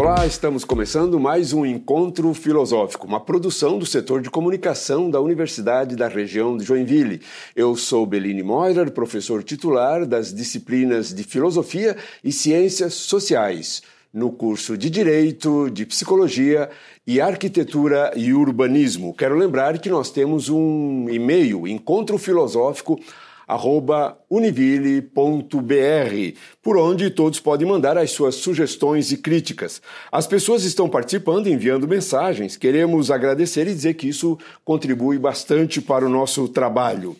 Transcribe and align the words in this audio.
Olá, 0.00 0.24
estamos 0.24 0.64
começando 0.64 1.18
mais 1.18 1.52
um 1.52 1.66
Encontro 1.66 2.32
Filosófico, 2.32 3.04
uma 3.04 3.18
produção 3.18 3.80
do 3.80 3.84
setor 3.84 4.22
de 4.22 4.30
comunicação 4.30 5.10
da 5.10 5.20
Universidade 5.20 5.96
da 5.96 6.06
Região 6.06 6.56
de 6.56 6.64
Joinville. 6.64 7.20
Eu 7.56 7.74
sou 7.74 8.06
Beline 8.06 8.44
Moirer, 8.44 8.92
professor 8.92 9.42
titular 9.42 10.06
das 10.06 10.32
disciplinas 10.32 11.12
de 11.12 11.24
Filosofia 11.24 11.96
e 12.22 12.30
Ciências 12.30 12.94
Sociais, 12.94 13.82
no 14.14 14.30
curso 14.30 14.78
de 14.78 14.88
Direito, 14.88 15.68
de 15.68 15.84
Psicologia 15.84 16.70
e 17.04 17.20
Arquitetura 17.20 18.12
e 18.14 18.32
Urbanismo. 18.32 19.12
Quero 19.12 19.36
lembrar 19.36 19.80
que 19.80 19.90
nós 19.90 20.12
temos 20.12 20.48
um 20.48 21.08
e-mail, 21.10 21.66
encontro 21.66 22.18
filosófico 22.18 23.00
univille.br, 24.28 25.02
por 26.62 26.76
onde 26.76 27.10
todos 27.10 27.40
podem 27.40 27.66
mandar 27.66 27.96
as 27.96 28.10
suas 28.10 28.34
sugestões 28.34 29.10
e 29.12 29.16
críticas. 29.16 29.80
As 30.12 30.26
pessoas 30.26 30.64
estão 30.64 30.88
participando, 30.88 31.46
enviando 31.46 31.88
mensagens. 31.88 32.56
Queremos 32.56 33.10
agradecer 33.10 33.66
e 33.66 33.74
dizer 33.74 33.94
que 33.94 34.08
isso 34.08 34.38
contribui 34.64 35.18
bastante 35.18 35.80
para 35.80 36.04
o 36.04 36.10
nosso 36.10 36.48
trabalho. 36.48 37.16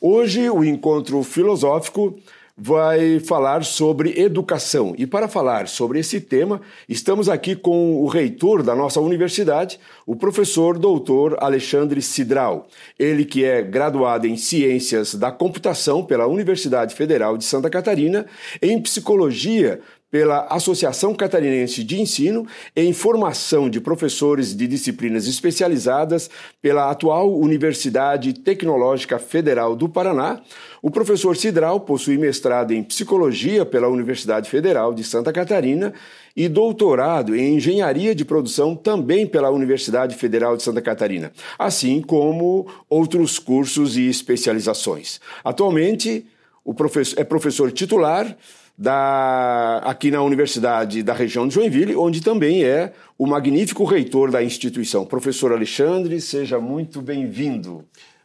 Hoje, 0.00 0.48
o 0.50 0.64
encontro 0.64 1.22
filosófico 1.22 2.18
vai 2.62 3.18
falar 3.20 3.64
sobre 3.64 4.20
educação. 4.20 4.94
E 4.98 5.06
para 5.06 5.28
falar 5.28 5.66
sobre 5.66 5.98
esse 5.98 6.20
tema, 6.20 6.60
estamos 6.86 7.26
aqui 7.26 7.56
com 7.56 8.02
o 8.02 8.06
reitor 8.06 8.62
da 8.62 8.76
nossa 8.76 9.00
universidade, 9.00 9.80
o 10.06 10.14
professor 10.14 10.78
doutor 10.78 11.38
Alexandre 11.40 12.02
Sidral. 12.02 12.68
Ele 12.98 13.24
que 13.24 13.44
é 13.46 13.62
graduado 13.62 14.26
em 14.26 14.36
Ciências 14.36 15.14
da 15.14 15.32
Computação 15.32 16.04
pela 16.04 16.26
Universidade 16.26 16.94
Federal 16.94 17.38
de 17.38 17.44
Santa 17.44 17.70
Catarina, 17.70 18.26
em 18.60 18.78
Psicologia 18.78 19.80
pela 20.10 20.46
Associação 20.46 21.14
Catarinense 21.14 21.84
de 21.84 22.00
Ensino 22.00 22.46
em 22.74 22.92
formação 22.92 23.70
de 23.70 23.80
professores 23.80 24.54
de 24.56 24.66
disciplinas 24.66 25.26
especializadas 25.26 26.28
pela 26.60 26.90
atual 26.90 27.38
Universidade 27.38 28.32
Tecnológica 28.32 29.18
Federal 29.18 29.76
do 29.76 29.88
Paraná. 29.88 30.40
O 30.82 30.90
professor 30.90 31.36
Sidral 31.36 31.80
possui 31.80 32.18
mestrado 32.18 32.72
em 32.72 32.82
Psicologia 32.82 33.64
pela 33.64 33.88
Universidade 33.88 34.50
Federal 34.50 34.92
de 34.92 35.04
Santa 35.04 35.32
Catarina 35.32 35.92
e 36.34 36.48
doutorado 36.48 37.36
em 37.36 37.56
Engenharia 37.56 38.14
de 38.14 38.24
Produção 38.24 38.74
também 38.74 39.26
pela 39.26 39.50
Universidade 39.50 40.16
Federal 40.16 40.56
de 40.56 40.62
Santa 40.62 40.80
Catarina, 40.80 41.32
assim 41.58 42.00
como 42.00 42.66
outros 42.88 43.38
cursos 43.38 43.96
e 43.96 44.08
especializações. 44.08 45.20
Atualmente, 45.44 46.26
o 46.64 46.72
professor, 46.72 47.20
é 47.20 47.24
professor 47.24 47.70
titular 47.72 48.36
da, 48.80 49.76
aqui 49.84 50.10
na 50.10 50.22
Universidade 50.22 51.02
da 51.02 51.12
região 51.12 51.46
de 51.46 51.54
Joinville, 51.54 51.94
onde 51.94 52.22
também 52.22 52.64
é 52.64 52.94
o 53.18 53.26
magnífico 53.26 53.84
reitor 53.84 54.30
da 54.30 54.42
instituição. 54.42 55.04
Professor 55.04 55.52
Alexandre, 55.52 56.18
seja 56.18 56.58
muito 56.58 57.02
bem-vindo. 57.02 57.84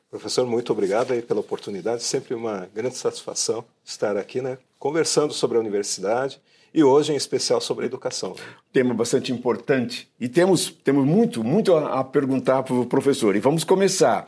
Professor, 0.10 0.48
muito 0.48 0.72
obrigado 0.72 1.12
aí 1.12 1.22
pela 1.22 1.42
oportunidade. 1.42 2.04
Sempre 2.04 2.34
uma 2.34 2.70
grande 2.74 2.96
satisfação 2.96 3.66
estar 3.84 4.16
aqui, 4.16 4.42
né, 4.42 4.58
conversando 4.80 5.34
sobre 5.34 5.58
a 5.58 5.60
universidade 5.60 6.40
e 6.74 6.82
hoje 6.82 7.12
em 7.12 7.18
especial 7.18 7.60
sobre 7.60 7.84
a 7.84 7.88
educação. 7.88 8.30
Né? 8.30 8.44
Tema 8.72 8.94
bastante 8.94 9.34
importante 9.34 10.08
e 10.18 10.30
temos 10.30 10.74
temos 10.86 11.06
muito 11.06 11.44
muito 11.44 11.74
a, 11.76 12.00
a 12.00 12.04
perguntar 12.04 12.64
para 12.64 12.76
o 12.76 12.86
professor. 12.86 13.36
E 13.36 13.42
vamos 13.42 13.66
começar. 13.66 14.26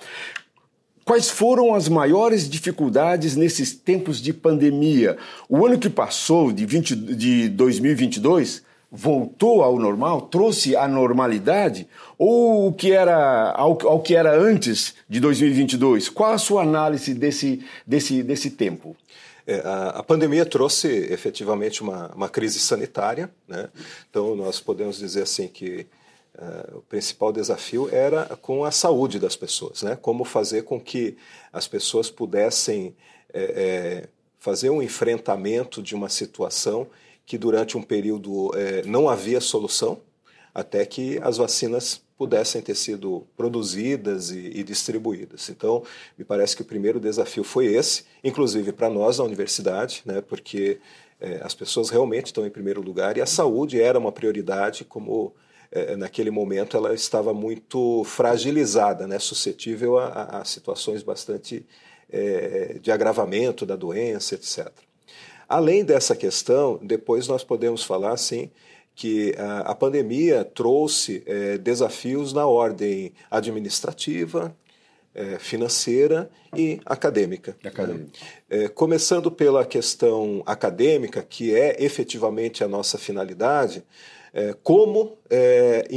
Quais 1.07 1.29
foram 1.29 1.73
as 1.73 1.87
maiores 1.87 2.49
dificuldades 2.49 3.37
nesses 3.37 3.73
tempos 3.73 4.21
de 4.21 4.33
pandemia? 4.33 5.17
O 5.47 5.65
ano 5.65 5.79
que 5.79 5.89
passou, 5.89 6.51
de, 6.51 6.65
20, 6.65 6.95
de 6.97 7.47
2022, 7.47 8.61
voltou 8.91 9.63
ao 9.63 9.79
normal, 9.79 10.23
trouxe 10.23 10.75
a 10.75 10.85
normalidade? 10.85 11.87
Ou 12.17 12.67
o 12.67 12.73
que 12.73 12.91
era, 12.91 13.51
ao, 13.51 13.87
ao 13.87 14.01
que 14.01 14.17
era 14.17 14.37
antes 14.37 14.95
de 15.07 15.21
2022? 15.21 16.09
Qual 16.09 16.33
a 16.33 16.37
sua 16.37 16.63
análise 16.63 17.13
desse, 17.13 17.65
desse, 17.85 18.21
desse 18.21 18.49
tempo? 18.51 18.93
É, 19.47 19.61
a, 19.63 19.89
a, 19.99 20.03
pandemia 20.03 20.45
trouxe 20.45 20.89
efetivamente 20.89 21.81
uma, 21.81 22.11
uma 22.13 22.27
crise 22.27 22.59
sanitária, 22.59 23.31
né? 23.47 23.69
então 24.09 24.35
nós 24.35 24.59
podemos 24.59 24.97
dizer 24.97 25.23
assim 25.23 25.47
que 25.47 25.87
Uh, 26.37 26.77
o 26.77 26.81
principal 26.83 27.33
desafio 27.33 27.89
era 27.91 28.25
com 28.39 28.63
a 28.63 28.69
saúde 28.69 29.17
das 29.17 29.35
pessoas, 29.35 29.81
né? 29.81 29.95
Como 29.99 30.23
fazer 30.23 30.65
com 30.65 30.79
que 30.79 31.17
as 31.51 31.67
pessoas 31.67 32.11
pudessem 32.11 32.95
é, 33.33 33.41
é, 33.41 34.09
fazer 34.37 34.69
um 34.69 34.79
enfrentamento 34.79 35.81
de 35.81 35.95
uma 35.95 36.09
situação 36.09 36.87
que 37.25 37.39
durante 37.39 37.75
um 37.75 37.81
período 37.81 38.51
é, 38.55 38.83
não 38.83 39.09
havia 39.09 39.41
solução, 39.41 39.99
até 40.53 40.85
que 40.85 41.19
as 41.23 41.37
vacinas 41.37 42.03
pudessem 42.15 42.61
ter 42.61 42.75
sido 42.75 43.25
produzidas 43.35 44.29
e, 44.29 44.59
e, 44.59 44.63
distribuídas. 44.63 45.49
Então, 45.49 45.83
me 46.15 46.23
parece 46.23 46.55
que 46.55 46.61
o 46.61 46.65
primeiro 46.65 46.99
desafio 46.99 47.43
foi 47.43 47.65
esse, 47.65 48.05
inclusive 48.23 48.71
para 48.71 48.91
nós 48.91 49.17
na 49.17 49.23
universidade, 49.23 50.03
né? 50.05 50.21
Porque 50.21 50.79
as 51.41 51.55
pessoas 51.55 51.89
realmente 51.89 52.27
estão 52.27 52.45
em 52.45 52.51
primeiro 52.51 52.79
lugar 52.79 53.17
e 53.17 53.21
a 53.21 53.25
saúde 53.25 53.81
era 53.81 53.97
uma 53.97 54.11
prioridade 54.11 54.85
como 54.85 55.33
naquele 55.97 56.31
momento 56.31 56.77
ela 56.77 56.93
estava 56.93 57.33
muito 57.33 58.03
fragilizada, 58.05 59.05
né, 59.05 59.19
suscetível 59.19 59.97
a, 59.97 60.39
a 60.39 60.45
situações 60.45 61.03
bastante 61.03 61.65
é, 62.09 62.77
de 62.81 62.91
agravamento 62.91 63.65
da 63.65 63.75
doença, 63.75 64.35
etc. 64.35 64.71
Além 65.47 65.83
dessa 65.83 66.15
questão, 66.15 66.79
depois 66.81 67.27
nós 67.27 67.43
podemos 67.43 67.83
falar 67.83 68.11
assim 68.11 68.49
que 68.95 69.33
a, 69.37 69.59
a 69.59 69.75
pandemia 69.75 70.43
trouxe 70.43 71.23
é, 71.25 71.57
desafios 71.57 72.33
na 72.33 72.47
ordem 72.47 73.13
administrativa, 73.29 74.55
é, 75.13 75.39
financeira 75.39 76.29
e 76.55 76.79
acadêmica. 76.85 77.55
acadêmica. 77.63 78.11
É, 78.49 78.67
começando 78.67 79.31
pela 79.31 79.65
questão 79.65 80.43
acadêmica, 80.45 81.23
que 81.23 81.55
é 81.55 81.83
efetivamente 81.83 82.63
a 82.63 82.67
nossa 82.67 82.97
finalidade, 82.97 83.83
é, 84.37 84.53
como 84.61 85.17
é, 85.31 85.87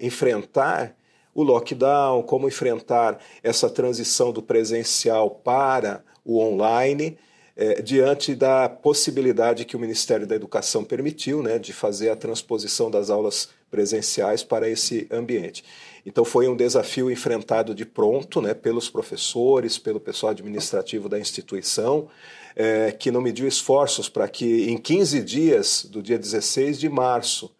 enfrentar 0.00 0.96
o 1.34 1.42
lockdown, 1.42 2.22
como 2.22 2.48
enfrentar 2.48 3.18
essa 3.42 3.68
transição 3.68 4.32
do 4.32 4.42
presencial 4.42 5.28
para 5.28 6.02
o 6.24 6.40
online, 6.40 7.18
é, 7.54 7.82
diante 7.82 8.34
da 8.34 8.66
possibilidade 8.66 9.66
que 9.66 9.76
o 9.76 9.78
Ministério 9.78 10.26
da 10.26 10.34
Educação 10.34 10.82
permitiu 10.82 11.42
né, 11.42 11.58
de 11.58 11.74
fazer 11.74 12.08
a 12.08 12.16
transposição 12.16 12.90
das 12.90 13.10
aulas 13.10 13.50
presenciais 13.70 14.42
para 14.42 14.66
esse 14.70 15.06
ambiente. 15.10 15.62
Então 16.06 16.24
foi 16.24 16.48
um 16.48 16.56
desafio 16.56 17.10
enfrentado 17.10 17.74
de 17.74 17.84
pronto 17.84 18.40
né, 18.40 18.54
pelos 18.54 18.88
professores, 18.88 19.76
pelo 19.76 20.00
pessoal 20.00 20.30
administrativo 20.30 21.10
da 21.10 21.20
instituição, 21.20 22.08
é, 22.56 22.90
que 22.90 23.10
não 23.10 23.20
mediu 23.20 23.46
esforços 23.46 24.08
para 24.08 24.26
que 24.28 24.70
em 24.70 24.78
15 24.78 25.22
dias, 25.22 25.84
do 25.84 26.02
dia 26.02 26.18
16 26.18 26.80
de 26.80 26.88
março 26.88 27.50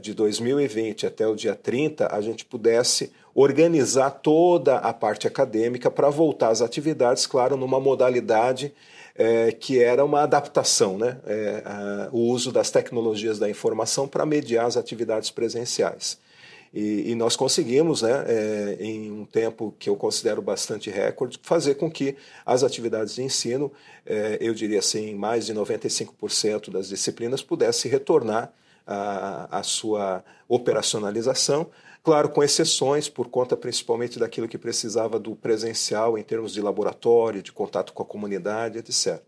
de 0.00 0.14
2020 0.14 1.06
até 1.06 1.26
o 1.26 1.34
dia 1.34 1.54
30, 1.54 2.14
a 2.14 2.20
gente 2.20 2.44
pudesse 2.44 3.12
organizar 3.34 4.10
toda 4.10 4.76
a 4.76 4.94
parte 4.94 5.26
acadêmica 5.26 5.90
para 5.90 6.08
voltar 6.08 6.48
às 6.48 6.62
atividades, 6.62 7.26
claro, 7.26 7.54
numa 7.54 7.78
modalidade 7.78 8.72
é, 9.14 9.52
que 9.52 9.82
era 9.82 10.02
uma 10.04 10.22
adaptação, 10.22 10.96
né? 10.96 11.18
É, 11.26 11.62
a, 11.64 12.08
o 12.12 12.30
uso 12.30 12.50
das 12.50 12.70
tecnologias 12.70 13.38
da 13.38 13.48
informação 13.48 14.08
para 14.08 14.24
mediar 14.24 14.66
as 14.66 14.76
atividades 14.76 15.30
presenciais. 15.30 16.18
E, 16.72 17.10
e 17.10 17.14
nós 17.14 17.36
conseguimos, 17.36 18.02
né, 18.02 18.24
é, 18.26 18.76
em 18.80 19.10
um 19.10 19.24
tempo 19.24 19.74
que 19.78 19.88
eu 19.88 19.96
considero 19.96 20.42
bastante 20.42 20.90
recorde, 20.90 21.38
fazer 21.42 21.76
com 21.76 21.90
que 21.90 22.16
as 22.44 22.62
atividades 22.62 23.14
de 23.14 23.22
ensino, 23.22 23.72
eu 24.40 24.52
diria 24.54 24.78
assim, 24.78 25.14
mais 25.14 25.46
de 25.46 25.54
95% 25.54 26.70
das 26.70 26.88
disciplinas 26.88 27.42
pudessem 27.42 27.90
retornar 27.90 28.52
a, 28.86 29.58
a 29.58 29.62
sua 29.62 30.24
operacionalização, 30.48 31.68
claro, 32.02 32.28
com 32.28 32.42
exceções, 32.42 33.08
por 33.08 33.28
conta 33.28 33.56
principalmente 33.56 34.18
daquilo 34.18 34.46
que 34.46 34.56
precisava 34.56 35.18
do 35.18 35.34
presencial 35.34 36.16
em 36.16 36.22
termos 36.22 36.52
de 36.52 36.60
laboratório, 36.60 37.42
de 37.42 37.50
contato 37.50 37.92
com 37.92 38.02
a 38.02 38.06
comunidade, 38.06 38.78
etc. 38.78 39.20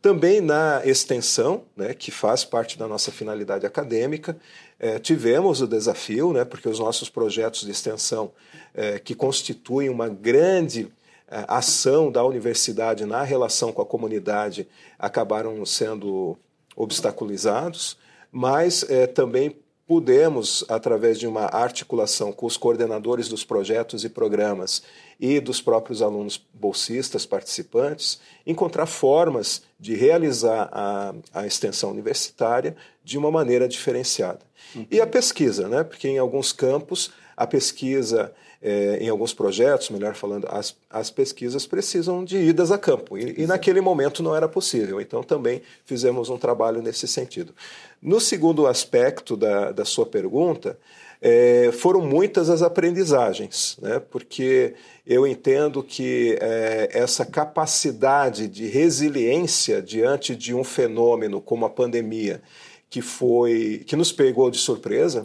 Também 0.00 0.40
na 0.40 0.82
extensão, 0.84 1.64
né, 1.76 1.94
que 1.94 2.10
faz 2.10 2.44
parte 2.44 2.78
da 2.78 2.86
nossa 2.88 3.10
finalidade 3.10 3.66
acadêmica, 3.66 4.36
eh, 4.78 4.98
tivemos 4.98 5.60
o 5.60 5.66
desafio, 5.66 6.32
né, 6.32 6.44
porque 6.44 6.68
os 6.68 6.78
nossos 6.78 7.08
projetos 7.08 7.62
de 7.62 7.70
extensão, 7.70 8.32
eh, 8.74 8.98
que 8.98 9.14
constituem 9.14 9.88
uma 9.88 10.08
grande 10.08 10.92
eh, 11.28 11.44
ação 11.46 12.10
da 12.10 12.24
universidade 12.24 13.04
na 13.04 13.22
relação 13.22 13.72
com 13.72 13.80
a 13.80 13.86
comunidade, 13.86 14.68
acabaram 14.98 15.64
sendo 15.64 16.36
obstaculizados 16.76 17.96
mas 18.32 18.82
é, 18.88 19.06
também 19.06 19.54
pudemos, 19.86 20.64
através 20.70 21.18
de 21.18 21.26
uma 21.26 21.44
articulação 21.44 22.32
com 22.32 22.46
os 22.46 22.56
coordenadores 22.56 23.28
dos 23.28 23.44
projetos 23.44 24.04
e 24.04 24.08
programas 24.08 24.82
e 25.22 25.38
dos 25.38 25.62
próprios 25.62 26.02
alunos 26.02 26.44
bolsistas 26.52 27.24
participantes, 27.24 28.18
encontrar 28.44 28.86
formas 28.86 29.62
de 29.78 29.94
realizar 29.94 30.68
a, 30.72 31.14
a 31.32 31.46
extensão 31.46 31.92
universitária 31.92 32.74
de 33.04 33.16
uma 33.16 33.30
maneira 33.30 33.68
diferenciada. 33.68 34.40
Uhum. 34.74 34.84
E 34.90 35.00
a 35.00 35.06
pesquisa, 35.06 35.68
né? 35.68 35.84
porque 35.84 36.08
em 36.08 36.18
alguns 36.18 36.52
campos 36.52 37.12
a 37.36 37.46
pesquisa 37.46 38.32
é, 38.60 38.98
em 39.00 39.08
alguns 39.08 39.32
projetos, 39.32 39.90
melhor 39.90 40.16
falando, 40.16 40.48
as, 40.50 40.74
as 40.90 41.08
pesquisas 41.08 41.66
precisam 41.66 42.24
de 42.24 42.38
idas 42.38 42.72
a 42.72 42.78
campo, 42.78 43.16
e, 43.16 43.42
e 43.42 43.46
naquele 43.46 43.80
momento 43.80 44.24
não 44.24 44.34
era 44.34 44.48
possível, 44.48 45.00
então 45.00 45.22
também 45.22 45.62
fizemos 45.84 46.30
um 46.30 46.38
trabalho 46.38 46.82
nesse 46.82 47.06
sentido. 47.06 47.54
No 48.00 48.20
segundo 48.20 48.66
aspecto 48.66 49.36
da, 49.36 49.72
da 49.72 49.84
sua 49.84 50.06
pergunta, 50.06 50.78
é, 51.24 51.70
foram 51.70 52.00
muitas 52.00 52.50
as 52.50 52.62
aprendizagens, 52.62 53.78
né? 53.80 54.00
porque 54.10 54.74
eu 55.06 55.24
entendo 55.24 55.80
que 55.80 56.36
é, 56.40 56.88
essa 56.92 57.24
capacidade 57.24 58.48
de 58.48 58.66
resiliência 58.66 59.80
diante 59.80 60.34
de 60.34 60.52
um 60.52 60.64
fenômeno 60.64 61.40
como 61.40 61.64
a 61.64 61.70
pandemia, 61.70 62.42
que 62.90 63.00
foi 63.00 63.84
que 63.86 63.94
nos 63.94 64.10
pegou 64.10 64.50
de 64.50 64.58
surpresa, 64.58 65.24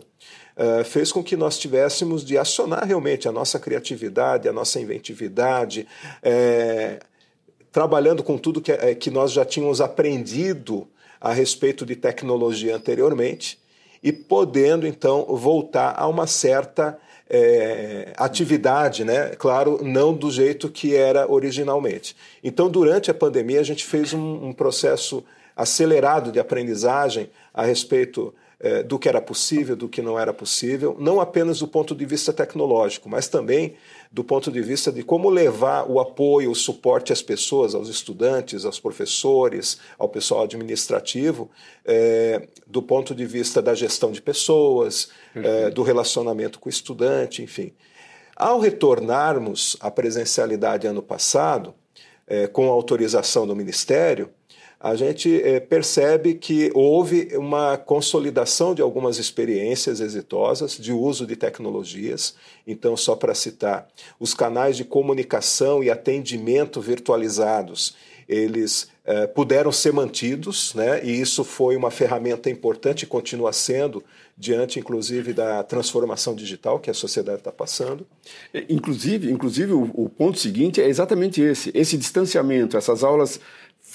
uh, 0.56 0.86
fez 0.86 1.12
com 1.12 1.24
que 1.24 1.36
nós 1.36 1.58
tivéssemos 1.58 2.24
de 2.24 2.38
acionar 2.38 2.86
realmente 2.86 3.28
a 3.28 3.32
nossa 3.32 3.60
criatividade, 3.60 4.48
a 4.48 4.54
nossa 4.54 4.80
inventividade, 4.80 5.86
é, 6.24 7.00
trabalhando 7.72 8.24
com 8.24 8.38
tudo 8.38 8.62
que, 8.62 8.72
é, 8.72 8.96
que 8.96 9.10
nós 9.10 9.32
já 9.32 9.44
tínhamos 9.44 9.82
aprendido 9.82 10.88
a 11.20 11.34
respeito 11.34 11.86
de 11.86 11.96
tecnologia 11.96 12.76
anteriormente 12.76 13.60
e 14.02 14.12
podendo 14.12 14.88
então 14.88 15.26
voltar 15.26 15.94
a 15.98 16.08
uma 16.08 16.28
certa 16.28 16.98
é, 17.30 18.14
atividade, 18.16 19.04
né? 19.04 19.30
Claro, 19.38 19.80
não 19.84 20.14
do 20.14 20.32
jeito 20.32 20.70
que 20.70 20.96
era 20.96 21.30
originalmente. 21.30 22.16
Então, 22.44 22.70
durante 22.70 23.12
a 23.12 23.14
pandemia, 23.14 23.60
a 23.60 23.64
gente 23.64 23.86
fez 23.86 24.14
um, 24.14 24.48
um 24.48 24.54
processo 24.54 25.24
acelerado 25.56 26.32
de 26.32 26.40
aprendizagem 26.40 27.30
a 27.54 27.64
respeito 27.64 28.34
é, 28.60 28.82
do 28.82 28.98
que 28.98 29.08
era 29.08 29.22
possível, 29.22 29.76
do 29.76 29.88
que 29.88 30.02
não 30.02 30.18
era 30.18 30.34
possível, 30.34 30.96
não 31.00 31.22
apenas 31.22 31.60
do 31.60 31.68
ponto 31.68 31.94
de 31.94 32.06
vista 32.06 32.34
tecnológico, 32.34 33.08
mas 33.08 33.28
também 33.28 33.76
do 34.12 34.24
ponto 34.24 34.52
de 34.52 34.62
vista 34.62 34.92
de 34.92 35.04
como 35.04 35.30
levar 35.30 35.90
o 35.90 36.00
apoio, 36.00 36.50
o 36.50 36.56
suporte 36.56 37.14
às 37.14 37.22
pessoas, 37.22 37.76
aos 37.76 37.88
estudantes, 37.88 38.66
aos 38.66 38.80
professores, 38.80 39.78
ao 39.98 40.10
pessoal 40.10 40.44
administrativo, 40.44 41.52
é, 41.86 42.48
do 42.66 42.82
ponto 42.82 43.14
de 43.14 43.26
vista 43.26 43.62
da 43.62 43.76
gestão 43.76 44.12
de 44.12 44.22
pessoas, 44.22 45.10
é, 45.36 45.70
do 45.70 45.84
relacionamento 45.84 46.58
com 46.60 46.68
o 46.68 46.72
estudante, 46.72 47.44
enfim. 47.44 47.74
Ao 48.36 48.60
retornarmos 48.60 49.78
à 49.80 49.92
presencialidade 49.92 50.88
ano 50.88 51.02
passado, 51.02 51.74
com 52.52 52.68
a 52.68 52.74
autorização 52.74 53.48
do 53.48 53.56
Ministério, 53.56 54.30
a 54.80 54.96
gente 54.96 55.42
é, 55.42 55.60
percebe 55.60 56.36
que 56.36 56.72
houve 56.74 57.36
uma 57.36 57.78
consolidação 57.78 58.76
de 58.76 58.82
algumas 58.82 59.18
experiências 59.18 60.00
exitosas 60.00 60.78
de 60.78 60.94
uso 60.94 61.26
de 61.26 61.36
tecnologias. 61.36 62.36
Então, 62.66 62.96
só 62.96 63.16
para 63.16 63.34
citar, 63.34 63.88
os 64.20 64.36
canais 64.36 64.78
de 64.78 64.84
comunicação 64.84 65.84
e 65.84 65.90
atendimento 65.90 66.80
virtualizados, 66.80 67.96
eles 68.30 68.90
é, 69.06 69.26
puderam 69.26 69.72
ser 69.72 69.94
mantidos, 69.94 70.74
né? 70.76 71.04
e 71.04 71.22
isso 71.22 71.44
foi 71.44 71.78
uma 71.78 71.90
ferramenta 71.90 72.50
importante 72.50 73.04
e 73.04 73.08
continua 73.08 73.54
sendo, 73.54 74.04
diante, 74.38 74.80
inclusive, 74.80 75.32
da 75.32 75.64
transformação 75.64 76.36
digital 76.36 76.78
que 76.78 76.90
a 76.90 76.94
sociedade 76.94 77.40
está 77.40 77.52
passando. 77.52 78.06
É, 78.54 78.66
inclusive, 78.70 79.32
inclusive 79.32 79.72
o, 79.72 79.90
o 79.94 80.10
ponto 80.10 80.38
seguinte 80.38 80.82
é 80.82 80.90
exatamente 80.90 81.42
esse: 81.42 81.72
esse 81.74 81.98
distanciamento, 81.98 82.76
essas 82.76 83.02
aulas 83.02 83.40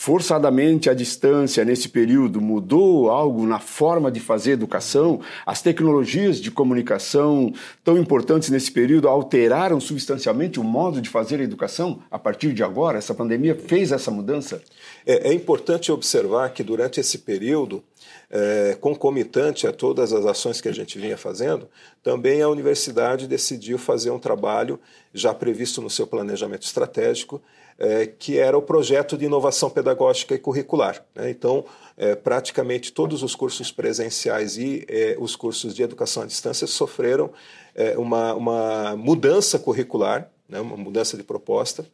forçadamente 0.03 0.91
à 0.91 0.95
distância 0.95 1.65
nesse 1.65 1.89
período 1.89 2.41
mudou 2.41 3.09
algo 3.09 3.47
na 3.47 3.61
forma 3.61 4.11
de 4.11 4.19
fazer 4.19 4.51
educação? 4.51 5.21
As 5.47 5.63
tecnologias 5.63 6.41
de 6.41 6.51
comunicação 6.51 7.53
tão 7.85 7.97
importantes 7.97 8.51
nesse 8.51 8.73
período 8.73 9.07
alteraram 9.07 9.79
substancialmente 9.79 10.59
o 10.59 10.65
modo 10.65 11.01
de 11.01 11.09
fazer 11.09 11.39
a 11.39 11.45
educação 11.45 12.01
a 12.11 12.19
partir 12.19 12.53
de 12.53 12.65
agora? 12.65 12.99
Essa 12.99 13.15
pandemia 13.15 13.55
fez 13.55 13.93
essa 13.93 14.11
mudança? 14.11 14.61
É, 15.07 15.29
é 15.29 15.33
importante 15.33 15.93
observar 15.93 16.53
que 16.53 16.65
durante 16.65 16.99
esse 16.99 17.19
período, 17.19 17.81
é, 18.29 18.77
concomitante 18.81 19.69
a 19.69 19.73
todas 19.73 20.13
as 20.13 20.27
ações 20.27 20.61
que 20.61 20.69
a 20.69 20.75
gente 20.75 20.99
vinha 20.99 21.17
fazendo, 21.17 21.69
também 22.03 22.43
a 22.43 22.49
universidade 22.49 23.29
decidiu 23.29 23.79
fazer 23.79 24.11
um 24.11 24.19
trabalho 24.19 24.81
já 25.15 25.33
previsto 25.33 25.81
no 25.81 25.89
seu 25.89 26.09
planejamento 26.09 26.63
estratégico 26.63 27.41
é, 27.83 28.07
que 28.07 28.39
era 28.39 28.57
o 28.57 28.63
projeto 28.63 29.19
de 29.19 29.25
inovação 29.25 29.69
pedagógica 29.69 30.37
e 30.37 30.39
curricular. 30.39 31.05
Né? 31.17 31.31
Então, 31.31 31.65
é, 31.97 32.15
praticamente 32.15 32.93
todos 32.93 33.25
os 33.25 33.35
cursos 33.35 33.73
presenciais 33.73 34.57
e 34.57 34.87
é, 34.89 35.17
os 35.19 35.35
cursos 35.35 35.75
de 35.75 35.83
educação 35.83 36.23
à 36.23 36.27
distância 36.27 36.65
sofreram 36.69 37.31
é, 37.75 37.99
uma, 37.99 38.35
uma 38.35 38.97
mudança 38.97 39.59
curricular, 39.59 40.31
né? 40.49 40.61
uma 40.61 40.77
mudança 40.77 41.17
de 41.17 41.25
proposta, 41.25 41.85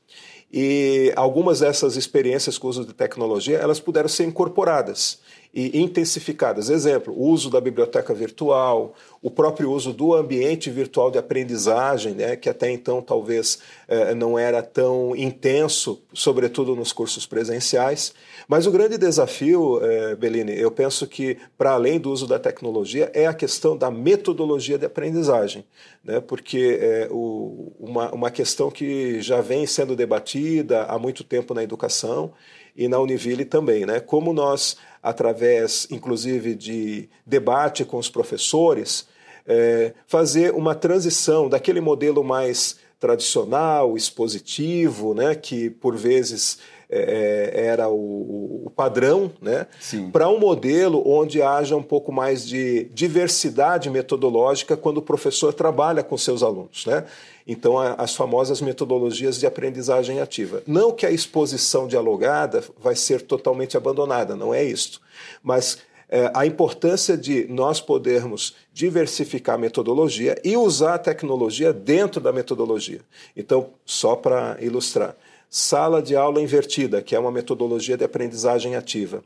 e 0.52 1.11
algumas 1.17 1.61
dessas 1.61 1.96
experiências 1.96 2.58
com 2.58 2.67
o 2.67 2.70
uso 2.70 2.84
de 2.84 2.93
tecnologia 2.93 3.56
elas 3.56 3.81
puderam 3.81 4.08
ser 4.08 4.25
incorporadas 4.25 5.20
e 5.53 5.81
intensificadas. 5.81 6.69
Exemplo, 6.69 7.15
o 7.15 7.29
uso 7.29 7.50
da 7.50 7.61
biblioteca 7.61 8.12
virtual, 8.12 8.95
o 9.23 9.31
próprio 9.31 9.71
uso 9.71 9.93
do 9.93 10.15
ambiente 10.15 10.71
virtual 10.71 11.11
de 11.11 11.19
aprendizagem, 11.19 12.15
né, 12.15 12.37
que 12.37 12.49
até 12.49 12.71
então 12.71 13.03
talvez 13.03 13.59
eh, 13.89 14.15
não 14.15 14.39
era 14.39 14.62
tão 14.62 15.17
intenso, 15.17 16.03
sobretudo 16.12 16.77
nos 16.77 16.93
cursos 16.93 17.27
presenciais. 17.27 18.15
Mas 18.47 18.67
o 18.67 18.71
grande 18.71 18.97
desafio, 18.99 19.81
eh, 19.83 20.15
Bellini, 20.15 20.59
eu 20.59 20.71
penso 20.71 21.06
que, 21.06 21.39
para 21.56 21.73
além 21.73 21.99
do 21.99 22.11
uso 22.11 22.27
da 22.27 22.39
tecnologia, 22.39 23.11
é 23.15 23.27
a 23.27 23.35
questão 23.35 23.77
da 23.77 23.91
metodologia 23.91 24.79
de 24.79 24.87
aprendizagem, 24.87 25.65
né, 26.05 26.21
porque 26.21 26.79
é 26.81 27.09
o, 27.11 27.73
uma, 27.81 28.12
uma 28.12 28.31
questão 28.31 28.71
que 28.71 29.21
já 29.21 29.41
vem 29.41 29.67
sendo 29.67 29.97
debatida 29.97 30.85
há 30.85 30.99
muito 30.99 31.25
tempo 31.25 31.55
na 31.55 31.62
educação 31.62 32.33
e 32.79 32.87
na 32.87 33.01
Univille 33.01 33.44
também, 33.44 33.85
né? 33.85 33.99
Como 33.99 34.33
nós, 34.33 34.77
através, 35.03 35.87
inclusive, 35.91 36.55
de 36.55 37.09
debate 37.27 37.85
com 37.85 37.99
os 37.99 38.09
professores, 38.11 39.06
é, 39.47 39.95
fazer 40.06 40.53
uma 40.53 40.75
transição 40.75 41.49
daquele 41.49 41.81
modelo 41.81 42.23
mais 42.23 42.77
tradicional, 43.00 43.97
expositivo, 43.97 45.15
né? 45.15 45.35
Que 45.35 45.71
por 45.71 45.97
vezes 45.97 46.59
é, 46.91 47.53
é 47.55 47.67
era 47.67 47.89
o, 47.89 48.65
o, 48.67 48.71
padrão, 48.71 49.31
né? 49.41 49.67
para 50.11 50.29
um 50.29 50.39
modelo 50.39 51.03
onde 51.06 51.43
haja 51.43 51.77
um 51.77 51.82
pouco 51.82 52.11
mais 52.13 52.46
de 52.46 52.84
diversidade 52.94 53.91
metodológica 53.91 54.77
quando 54.77 54.99
o 54.99 55.03
professor 55.03 55.53
trabalha 55.53 56.03
com 56.03 56.17
seus 56.17 56.43
alunos. 56.43 56.87
Né? 56.87 57.05
Então, 57.48 57.78
as 57.78 58.14
famosas 58.14 58.60
metodologias 58.60 59.40
de 59.40 59.46
aprendizagem 59.46 60.20
ativa. 60.20 60.62
Não 60.67 60.93
que 60.93 61.06
a 61.06 61.10
exposição 61.10 61.88
dialogada 61.88 62.62
vai 62.78 62.94
ser 62.94 63.22
totalmente 63.22 63.74
abandonada, 63.74 64.36
não 64.36 64.52
é 64.52 64.62
isso. 64.62 65.00
Mas 65.43 65.78
é, 66.10 66.31
a 66.34 66.44
importância 66.44 67.17
de 67.17 67.46
nós 67.48 67.81
podermos 67.81 68.55
diversificar 68.72 69.55
a 69.55 69.58
metodologia 69.58 70.38
e 70.44 70.58
usar 70.58 70.94
a 70.94 70.98
tecnologia 70.98 71.72
dentro 71.72 72.20
da 72.20 72.32
metodologia. 72.32 73.00
Então, 73.34 73.70
só 73.84 74.14
para 74.14 74.58
ilustrar, 74.60 75.17
sala 75.48 76.02
de 76.02 76.14
aula 76.14 76.43
invertida, 76.43 77.00
que 77.00 77.17
é 77.17 77.19
uma 77.19 77.32
metodologia 77.32 77.96
de 77.96 78.05
aprendizagem 78.05 78.76
ativa. 78.76 79.24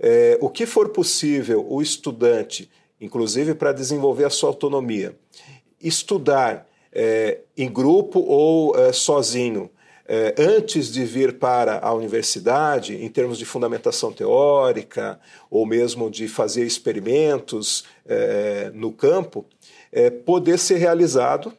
É, 0.00 0.36
o 0.40 0.48
que 0.48 0.66
for 0.66 0.88
possível 0.88 1.64
o 1.68 1.80
estudante, 1.80 2.68
inclusive 3.00 3.54
para 3.54 3.72
desenvolver 3.72 4.24
a 4.24 4.30
sua 4.30 4.48
autonomia, 4.48 5.16
estudar 5.80 6.69
é, 6.92 7.40
em 7.56 7.70
grupo 7.70 8.20
ou 8.20 8.76
é, 8.76 8.92
sozinho, 8.92 9.70
é, 10.12 10.34
antes 10.36 10.92
de 10.92 11.04
vir 11.04 11.38
para 11.38 11.78
a 11.78 11.92
universidade, 11.94 12.96
em 12.96 13.08
termos 13.08 13.38
de 13.38 13.44
fundamentação 13.44 14.12
teórica, 14.12 15.20
ou 15.48 15.64
mesmo 15.64 16.10
de 16.10 16.26
fazer 16.26 16.64
experimentos 16.64 17.84
é, 18.04 18.72
no 18.74 18.90
campo, 18.90 19.46
é, 19.92 20.10
poder 20.10 20.58
ser 20.58 20.78
realizado 20.78 21.52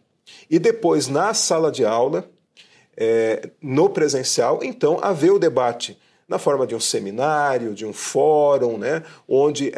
e 0.50 0.60
depois, 0.60 1.08
na 1.08 1.34
sala 1.34 1.72
de 1.72 1.86
aula, 1.86 2.30
é, 2.98 3.50
no 3.62 3.90
presencial, 3.90 4.60
então 4.62 5.00
haver 5.02 5.32
o 5.32 5.40
debate 5.40 5.98
na 6.28 6.38
forma 6.38 6.68
de 6.68 6.76
um 6.76 6.80
seminário, 6.80 7.74
de 7.74 7.86
um 7.86 7.94
fórum, 7.94 8.78
né, 8.78 9.04
onde 9.28 9.72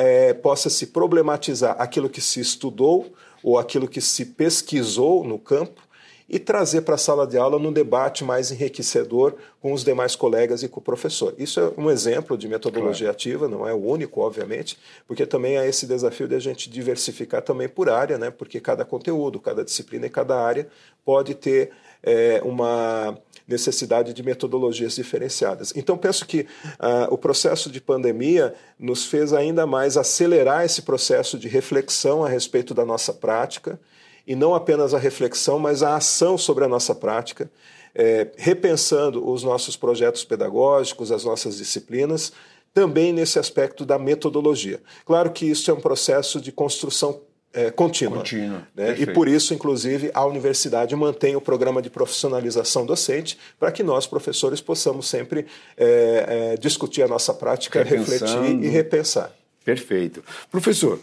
possa 0.44 0.70
se 0.70 0.88
problematizar 0.88 1.76
aquilo 1.80 2.08
que 2.08 2.22
se 2.22 2.40
estudou 2.40 3.12
ou 3.44 3.60
aquilo 3.60 3.88
que 3.88 4.02
se 4.02 4.26
pesquisou 4.26 5.24
no 5.24 5.38
campo 5.38 5.82
e 6.28 6.40
trazer 6.40 6.82
para 6.82 6.96
a 6.96 6.98
sala 6.98 7.28
de 7.28 7.38
aula 7.38 7.60
num 7.60 7.72
debate 7.72 8.24
mais 8.24 8.52
enriquecedor 8.52 9.36
com 9.62 9.74
os 9.74 9.84
demais 9.84 10.16
colegas 10.16 10.64
e 10.64 10.68
com 10.68 10.80
o 10.80 10.84
professor. 10.84 11.34
Isso 11.38 11.60
é 11.60 11.72
um 11.78 11.92
exemplo 11.92 12.38
de 12.38 12.48
metodologia 12.48 13.08
claro. 13.08 13.16
ativa, 13.16 13.48
não 13.48 13.68
é 13.68 13.74
o 13.74 13.78
único, 13.78 14.22
obviamente, 14.22 14.78
porque 15.06 15.26
também 15.26 15.58
há 15.58 15.68
esse 15.68 15.86
desafio 15.86 16.28
de 16.28 16.36
a 16.36 16.40
gente 16.40 16.70
diversificar 16.70 17.42
também 17.42 17.68
por 17.68 17.90
área, 17.90 18.18
né? 18.18 18.32
porque 18.32 18.60
cada 18.60 18.86
conteúdo, 18.86 19.40
cada 19.40 19.64
disciplina 19.64 20.08
e 20.08 20.10
cada 20.10 20.36
área 20.40 20.68
pode 21.06 21.36
ter 21.36 21.72
é, 22.04 22.42
uma 22.44 23.18
necessidade 23.48 24.14
de 24.14 24.24
metodologias 24.24 24.96
diferenciadas. 24.96 25.74
Então, 25.76 25.98
penso 25.98 26.26
que 26.26 26.42
uh, 26.42 27.12
o 27.12 27.18
processo 27.18 27.70
de 27.70 27.82
pandemia 27.82 28.54
nos 28.80 29.06
fez 29.06 29.34
ainda 29.34 29.66
mais 29.68 29.98
acelerar 29.98 30.64
esse 30.64 30.82
processo 30.82 31.38
de 31.38 31.48
reflexão 31.48 32.24
a 32.24 32.30
respeito 32.30 32.74
da 32.74 32.86
nossa 32.86 33.14
prática, 33.14 33.80
e 34.26 34.36
não 34.36 34.56
apenas 34.56 34.94
a 34.94 34.98
reflexão, 34.98 35.60
mas 35.60 35.84
a 35.84 35.98
ação 35.98 36.38
sobre 36.38 36.64
a 36.64 36.68
nossa 36.68 36.96
prática, 36.96 37.52
é, 37.94 38.30
repensando 38.38 39.30
os 39.30 39.44
nossos 39.44 39.76
projetos 39.76 40.24
pedagógicos, 40.24 41.12
as 41.12 41.26
nossas 41.26 41.58
disciplinas, 41.58 42.32
também 42.74 43.14
nesse 43.14 43.38
aspecto 43.38 43.86
da 43.86 44.00
metodologia. 44.00 44.82
Claro 45.06 45.32
que 45.32 45.46
isso 45.46 45.70
é 45.70 45.74
um 45.74 45.80
processo 45.80 46.42
de 46.42 46.52
construção 46.52 47.22
é, 47.54 47.70
contínua. 47.70 48.18
contínua. 48.18 48.68
Né? 48.76 48.96
E 49.00 49.06
por 49.06 49.28
isso, 49.28 49.54
inclusive, 49.54 50.10
a 50.14 50.26
universidade 50.26 50.96
mantém 50.96 51.36
o 51.36 51.42
programa 51.42 51.82
de 51.82 51.90
profissionalização 51.90 52.86
docente 52.86 53.38
para 53.60 53.72
que 53.72 53.84
nós, 53.84 54.08
professores, 54.08 54.60
possamos 54.60 55.08
sempre 55.08 55.46
é, 55.78 56.54
é, 56.54 56.58
discutir 56.58 57.04
a 57.04 57.08
nossa 57.08 57.34
prática, 57.34 57.84
refletir 57.84 58.64
e 58.64 58.68
repensar. 58.68 59.32
Perfeito. 59.64 60.24
Professor, 60.52 61.00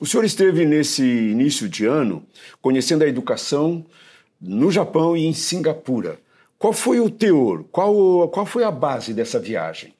o 0.00 0.06
senhor 0.06 0.24
esteve 0.24 0.64
nesse 0.64 1.04
início 1.04 1.68
de 1.68 1.84
ano 1.84 2.24
conhecendo 2.60 3.04
a 3.04 3.06
educação 3.06 3.84
no 4.40 4.72
Japão 4.72 5.16
e 5.16 5.26
em 5.26 5.32
Singapura. 5.32 6.18
Qual 6.58 6.72
foi 6.72 7.00
o 7.00 7.10
teor? 7.10 7.64
Qual, 7.70 8.28
qual 8.28 8.46
foi 8.46 8.64
a 8.64 8.70
base 8.70 9.12
dessa 9.12 9.38
viagem? 9.38 9.94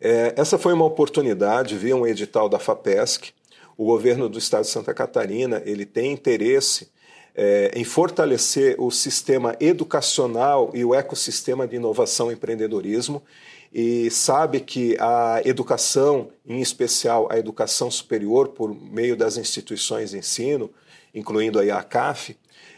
É, 0.00 0.32
essa 0.36 0.58
foi 0.58 0.72
uma 0.72 0.84
oportunidade, 0.84 1.76
via 1.76 1.94
um 1.94 2.06
edital 2.06 2.48
da 2.48 2.58
FAPESC, 2.58 3.32
o 3.80 3.84
governo 3.86 4.28
do 4.28 4.38
estado 4.38 4.64
de 4.64 4.68
Santa 4.68 4.92
Catarina 4.92 5.62
ele 5.64 5.86
tem 5.86 6.12
interesse 6.12 6.90
é, 7.34 7.70
em 7.74 7.82
fortalecer 7.82 8.76
o 8.78 8.90
sistema 8.90 9.56
educacional 9.58 10.70
e 10.74 10.84
o 10.84 10.94
ecossistema 10.94 11.66
de 11.66 11.76
inovação 11.76 12.30
e 12.30 12.34
empreendedorismo 12.34 13.22
e 13.72 14.10
sabe 14.10 14.60
que 14.60 14.98
a 15.00 15.40
educação, 15.46 16.28
em 16.46 16.60
especial 16.60 17.26
a 17.32 17.38
educação 17.38 17.90
superior, 17.90 18.48
por 18.48 18.74
meio 18.74 19.16
das 19.16 19.38
instituições 19.38 20.10
de 20.10 20.18
ensino, 20.18 20.70
incluindo 21.14 21.58
aí 21.58 21.70
a 21.70 21.82
CAF, 21.82 22.36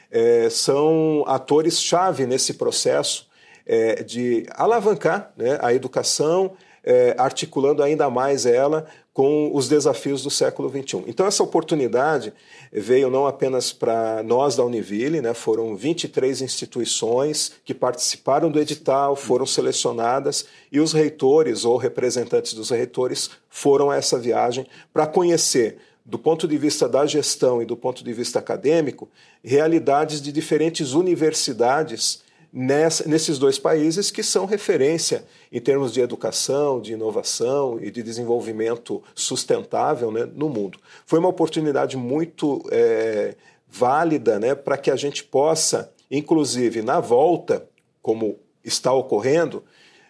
é, 0.09 0.49
são 0.51 1.25
atores-chave 1.27 2.27
nesse 2.27 2.55
processo 2.55 3.29
é, 3.67 4.05
de 4.05 4.47
alavancar 4.51 5.33
né, 5.37 5.59
a 5.61 5.75
educação, 5.75 6.53
é, 6.85 7.17
articulando 7.19 7.83
ainda 7.83 8.09
mais 8.09 8.47
ela 8.47 8.87
com 9.13 9.51
os 9.55 9.69
desafios 9.69 10.23
do 10.23 10.31
século 10.31 10.71
XXI. 10.71 11.05
Então, 11.07 11.27
essa 11.27 11.43
oportunidade 11.43 12.33
veio 12.73 13.11
não 13.11 13.27
apenas 13.27 13.73
para 13.73 14.23
nós 14.23 14.57
da 14.57 14.65
Univille, 14.65 15.21
né, 15.21 15.35
foram 15.35 15.77
23 15.77 16.41
instituições 16.41 17.53
que 17.65 17.75
participaram 17.75 18.51
do 18.51 18.59
edital, 18.59 19.15
foram 19.15 19.45
selecionadas, 19.45 20.47
e 20.71 20.81
os 20.81 20.95
reitores 20.95 21.65
ou 21.65 21.77
representantes 21.77 22.55
dos 22.55 22.71
reitores 22.71 23.31
foram 23.51 23.91
a 23.91 23.97
essa 23.97 24.19
viagem 24.19 24.67
para 24.93 25.07
conhecer 25.07 25.79
do 26.05 26.19
ponto 26.19 26.49
de 26.49 26.59
vista 26.59 26.89
da 26.89 27.07
gestão 27.07 27.63
e 27.63 27.67
do 27.67 27.77
ponto 27.77 28.03
de 28.03 28.13
vista 28.13 28.39
acadêmico, 28.39 29.09
realidades 29.43 30.21
de 30.21 30.33
diferentes 30.33 30.95
universidades 30.95 32.23
nessa, 32.53 33.09
nesses 33.09 33.39
dois 33.39 33.59
países 33.59 34.11
que 34.11 34.23
são 34.23 34.45
referência 34.45 35.25
em 35.51 35.61
termos 35.61 35.93
de 35.93 36.01
educação, 36.01 36.81
de 36.81 36.93
inovação 36.93 37.79
e 37.81 37.91
de 37.91 38.03
desenvolvimento 38.03 39.03
sustentável 39.15 40.11
né, 40.11 40.29
no 40.35 40.49
mundo. 40.49 40.79
Foi 41.07 41.19
uma 41.19 41.29
oportunidade 41.29 41.97
muito 41.97 42.63
é, 42.71 43.35
válida 43.67 44.39
né, 44.39 44.55
para 44.55 44.77
que 44.77 44.91
a 44.91 44.97
gente 44.97 45.25
possa, 45.25 45.91
inclusive 46.11 46.83
na 46.83 47.01
volta, 47.01 47.67
como 48.03 48.39
está 48.63 48.93
ocorrendo, 48.93 49.65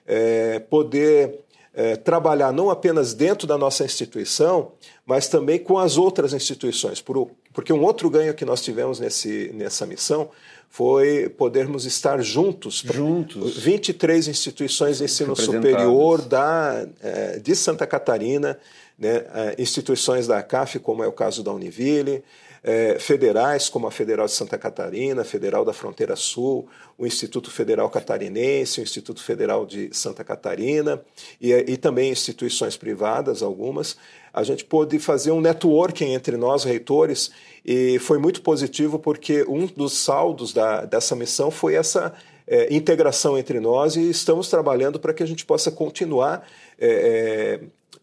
é, 0.04 0.58
poder 0.58 1.44
é, 1.75 1.96
trabalhar 1.96 2.52
não 2.52 2.70
apenas 2.70 3.14
dentro 3.14 3.46
da 3.46 3.56
nossa 3.56 3.84
instituição, 3.84 4.72
mas 5.06 5.28
também 5.28 5.58
com 5.58 5.78
as 5.78 5.96
outras 5.96 6.32
instituições. 6.32 7.00
Por, 7.00 7.30
porque 7.52 7.72
um 7.72 7.82
outro 7.82 8.11
ganho 8.11 8.34
que 8.34 8.44
nós 8.44 8.61
tivemos 8.62 8.99
nesse, 8.99 9.50
nessa 9.54 9.87
missão 9.87 10.30
foi 10.72 11.28
podermos 11.28 11.84
estar 11.84 12.22
juntos. 12.22 12.82
Juntos. 12.82 13.58
23 13.58 14.26
instituições 14.26 14.96
de 14.96 15.04
ensino 15.04 15.36
superior 15.36 16.22
da, 16.22 16.88
é, 17.02 17.38
de 17.38 17.54
Santa 17.54 17.86
Catarina, 17.86 18.58
né, 19.02 19.26
é, 19.35 19.54
instituições 19.59 20.28
da 20.28 20.40
CAF, 20.42 20.78
como 20.78 21.02
é 21.02 21.09
o 21.09 21.12
caso 21.12 21.42
da 21.42 21.52
Univille, 21.52 22.23
é, 22.62 22.97
federais, 23.00 23.68
como 23.68 23.88
a 23.88 23.90
Federal 23.90 24.26
de 24.26 24.32
Santa 24.32 24.56
Catarina, 24.56 25.25
Federal 25.25 25.64
da 25.64 25.73
Fronteira 25.73 26.14
Sul, 26.14 26.68
o 26.97 27.04
Instituto 27.04 27.50
Federal 27.50 27.90
Catarinense, 27.90 28.80
o 28.80 28.85
Instituto 28.85 29.21
Federal 29.21 29.66
de 29.66 29.90
Santa 29.92 30.23
Catarina, 30.23 31.02
e, 31.40 31.52
e 31.52 31.76
também 31.76 32.12
instituições 32.12 32.76
privadas, 32.76 33.42
algumas. 33.42 33.97
A 34.32 34.44
gente 34.44 34.64
pôde 34.64 35.00
fazer 35.00 35.32
um 35.32 35.40
networking 35.40 36.12
entre 36.12 36.37
nós, 36.37 36.62
reitores, 36.62 37.32
e 37.66 37.99
foi 37.99 38.18
muito 38.18 38.40
positivo 38.42 38.97
porque 38.97 39.44
um 39.49 39.66
dos 39.66 39.94
saldos 39.99 40.52
da, 40.52 40.85
dessa 40.85 41.16
missão 41.16 41.50
foi 41.50 41.75
essa 41.75 42.14
é, 42.47 42.73
integração 42.73 43.37
entre 43.37 43.59
nós 43.59 43.97
e 43.97 44.09
estamos 44.09 44.49
trabalhando 44.49 45.00
para 45.00 45.12
que 45.12 45.23
a 45.23 45.26
gente 45.26 45.44
possa 45.44 45.71
continuar 45.71 46.47
é, 46.78 46.87
é, 46.88 47.61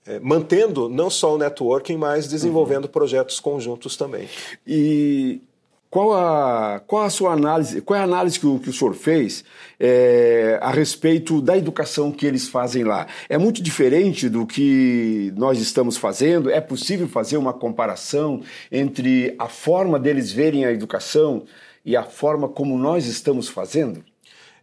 é 0.09 0.19
mantendo 0.19 0.89
não 0.89 1.07
só 1.07 1.35
o 1.35 1.37
networking, 1.37 1.95
mas 1.95 2.27
desenvolvendo 2.27 2.85
uhum. 2.85 2.91
projetos 2.91 3.39
conjuntos 3.39 3.95
também. 3.95 4.27
E 4.65 5.39
qual 5.87 6.13
a, 6.13 6.81
qual 6.85 7.03
a 7.03 7.09
sua 7.11 7.33
análise, 7.33 7.81
qual 7.81 7.97
é 7.97 8.01
a 8.01 8.05
análise 8.05 8.39
que 8.39 8.47
o, 8.47 8.59
que 8.59 8.69
o 8.69 8.73
senhor 8.73 8.95
fez 8.95 9.43
é, 9.79 10.57
a 10.61 10.71
respeito 10.71 11.41
da 11.41 11.55
educação 11.55 12.11
que 12.11 12.25
eles 12.25 12.47
fazem 12.47 12.83
lá? 12.83 13.05
É 13.29 13.37
muito 13.37 13.61
diferente 13.61 14.29
do 14.29 14.47
que 14.47 15.31
nós 15.35 15.59
estamos 15.59 15.95
fazendo? 15.95 16.49
É 16.49 16.59
possível 16.59 17.07
fazer 17.07 17.37
uma 17.37 17.53
comparação 17.53 18.41
entre 18.71 19.35
a 19.37 19.47
forma 19.47 19.99
deles 19.99 20.31
verem 20.31 20.65
a 20.65 20.71
educação 20.71 21.43
e 21.85 21.95
a 21.95 22.03
forma 22.03 22.49
como 22.49 22.77
nós 22.77 23.05
estamos 23.05 23.47
fazendo? 23.47 24.03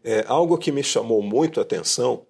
É, 0.04 0.24
algo 0.28 0.56
que 0.58 0.70
me 0.70 0.82
chamou 0.82 1.22
muito 1.22 1.60
a 1.60 1.64
atenção 1.64 2.22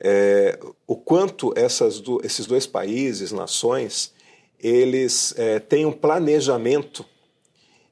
é 0.00 0.58
o 0.86 0.96
quanto 0.96 1.54
do, 2.02 2.20
esses 2.24 2.46
dois 2.46 2.66
países, 2.66 3.32
nações, 3.32 4.12
eles 4.58 5.34
é, 5.36 5.58
têm 5.58 5.86
um 5.86 5.92
planejamento 5.92 7.04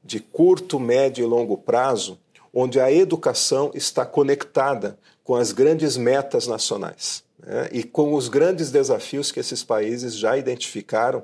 de 0.05 0.19
curto, 0.19 0.81
médio 0.81 1.25
e 1.25 1.27
longo 1.27 1.57
prazo, 1.57 2.19
onde 2.53 2.81
a 2.81 2.91
educação 2.91 3.71
está 3.75 4.05
conectada 4.05 4.99
com 5.25 5.35
as 5.35 5.53
grandes 5.53 5.97
metas 5.97 6.47
nacionais 6.47 7.23
né, 7.39 7.69
e 7.73 7.83
com 7.83 8.15
os 8.15 8.29
grandes 8.29 8.71
desafios 8.71 9.31
que 9.31 9.41
esses 9.41 9.63
países 9.63 10.17
já 10.17 10.37
identificaram, 10.37 11.23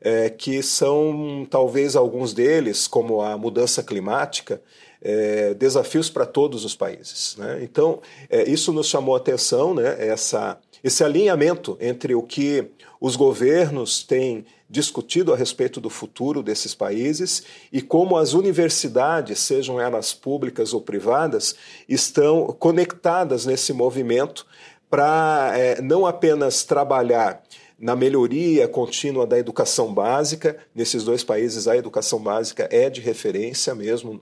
é, 0.00 0.30
que 0.30 0.62
são 0.62 1.46
talvez 1.50 1.96
alguns 1.96 2.32
deles, 2.32 2.86
como 2.86 3.20
a 3.20 3.36
mudança 3.36 3.82
climática, 3.82 4.60
é, 5.02 5.54
desafios 5.54 6.10
para 6.10 6.26
todos 6.26 6.64
os 6.64 6.74
países. 6.74 7.36
Né? 7.36 7.60
Então, 7.62 8.00
é, 8.28 8.48
isso 8.48 8.72
nos 8.72 8.88
chamou 8.88 9.14
a 9.14 9.18
atenção, 9.18 9.74
né, 9.74 9.96
essa, 9.98 10.58
esse 10.82 11.04
alinhamento 11.04 11.76
entre 11.80 12.14
o 12.14 12.22
que 12.22 12.66
os 13.00 13.16
governos 13.16 14.02
têm 14.02 14.44
discutido 14.68 15.32
a 15.32 15.36
respeito 15.36 15.80
do 15.80 15.88
futuro 15.88 16.42
desses 16.42 16.74
países 16.74 17.42
e 17.72 17.80
como 17.80 18.16
as 18.16 18.34
universidades, 18.34 19.38
sejam 19.38 19.80
elas 19.80 20.12
públicas 20.12 20.74
ou 20.74 20.80
privadas, 20.80 21.54
estão 21.88 22.46
conectadas 22.58 23.46
nesse 23.46 23.72
movimento 23.72 24.46
para 24.90 25.52
é, 25.54 25.80
não 25.80 26.06
apenas 26.06 26.64
trabalhar 26.64 27.42
na 27.78 27.94
melhoria 27.94 28.66
contínua 28.66 29.24
da 29.26 29.38
educação 29.38 29.94
básica. 29.94 30.56
Nesses 30.74 31.04
dois 31.04 31.22
países, 31.22 31.68
a 31.68 31.76
educação 31.76 32.18
básica 32.18 32.68
é 32.72 32.90
de 32.90 33.00
referência 33.00 33.74
mesmo, 33.74 34.20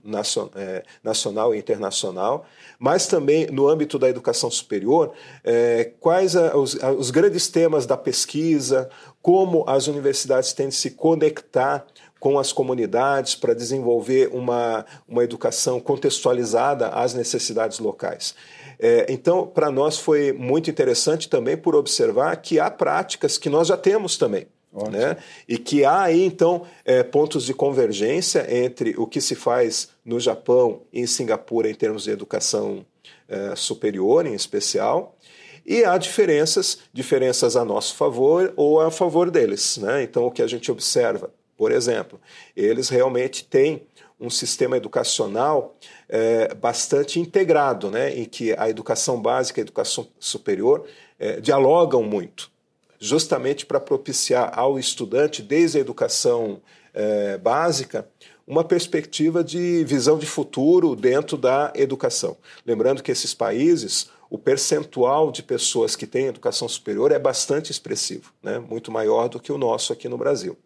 é, 0.55 0.83
nacional 1.03 1.55
e 1.55 1.57
internacional, 1.57 2.45
mas 2.77 3.07
também 3.07 3.47
no 3.47 3.67
âmbito 3.67 3.97
da 3.97 4.07
educação 4.07 4.51
superior, 4.51 5.11
é, 5.43 5.91
quais 5.99 6.35
os, 6.35 7.09
grandes 7.09 7.47
temas 7.47 7.87
da 7.87 7.97
pesquisa, 7.97 8.89
como 9.21 9.63
as 9.67 9.87
universidades 9.87 10.53
têm 10.53 10.69
de 10.69 10.75
se 10.75 10.91
conectar 10.91 11.85
com 12.19 12.37
as 12.39 12.51
comunidades 12.51 13.35
para 13.35 13.53
desenvolver 13.53 14.29
uma, 14.33 14.85
uma 15.07 15.23
educação 15.23 15.79
contextualizada 15.79 16.89
às 16.89 17.13
necessidades 17.13 17.79
locais. 17.79 18.35
É, 18.79 19.05
então, 19.09 19.47
para 19.47 19.71
nós 19.71 19.97
foi 19.97 20.31
muito 20.31 20.69
interessante 20.69 21.29
também 21.29 21.57
por 21.57 21.75
observar 21.75 22.35
que 22.37 22.59
há 22.59 22.69
práticas 22.69 23.37
que 23.37 23.49
nós 23.49 23.67
já 23.67 23.77
temos 23.77 24.17
também. 24.17 24.47
Né? 24.91 25.17
E 25.47 25.57
que 25.57 25.83
há 25.83 26.03
aí, 26.03 26.23
então, 26.23 26.63
é, 26.85 27.01
pontos 27.01 27.43
de 27.45 27.53
convergência 27.53 28.45
entre 28.53 28.93
o 28.97 29.07
que 29.07 29.19
se 29.19 29.33
faz 29.33 29.89
no 30.05 30.19
Japão 30.19 30.81
e 30.93 31.01
em 31.01 31.07
Singapura 31.07 31.69
em 31.69 31.73
termos 31.73 32.03
de 32.03 32.11
educação 32.11 32.85
é, 33.27 33.55
superior, 33.55 34.27
em 34.27 34.35
especial, 34.35 35.15
e 35.65 35.83
há 35.83 35.97
diferenças, 35.97 36.79
diferenças 36.93 37.55
a 37.55 37.65
nosso 37.65 37.95
favor 37.95 38.53
ou 38.55 38.79
a 38.79 38.91
favor 38.91 39.31
deles. 39.31 39.77
Né? 39.77 40.03
Então, 40.03 40.25
o 40.25 40.31
que 40.31 40.43
a 40.43 40.47
gente 40.47 40.71
observa, 40.71 41.31
por 41.57 41.71
exemplo, 41.71 42.19
eles 42.55 42.87
realmente 42.87 43.43
têm 43.43 43.81
um 44.19 44.29
sistema 44.29 44.77
educacional 44.77 45.75
é, 46.09 46.53
bastante 46.53 47.19
integrado, 47.19 47.91
né? 47.91 48.17
em 48.17 48.25
que 48.25 48.53
a 48.57 48.69
educação 48.69 49.21
básica 49.21 49.59
e 49.59 49.61
a 49.61 49.65
educação 49.65 50.07
superior 50.19 50.85
é, 51.19 51.39
dialogam 51.39 52.03
muito 52.03 52.51
justamente 52.99 53.65
para 53.65 53.79
propiciar 53.79 54.57
ao 54.57 54.79
estudante, 54.79 55.41
desde 55.41 55.77
a 55.77 55.81
educação 55.81 56.61
é, 56.93 57.37
básica, 57.37 58.07
uma 58.45 58.63
perspectiva 58.63 59.43
de 59.43 59.83
visão 59.83 60.17
de 60.17 60.25
futuro 60.25 60.95
dentro 60.95 61.37
da 61.37 61.71
educação. 61.75 62.37
Lembrando 62.65 63.03
que 63.03 63.11
esses 63.11 63.33
países, 63.33 64.09
o 64.29 64.37
percentual 64.37 65.31
de 65.31 65.43
pessoas 65.43 65.95
que 65.95 66.07
têm 66.07 66.27
educação 66.27 66.67
superior 66.67 67.11
é 67.11 67.19
bastante 67.19 67.71
expressivo, 67.71 68.33
né? 68.41 68.57
muito 68.57 68.91
maior 68.91 69.27
do 69.27 69.39
que 69.39 69.51
o 69.51 69.57
nosso 69.57 69.91
aqui 69.91 70.07
no 70.07 70.17
Brasil. 70.17 70.57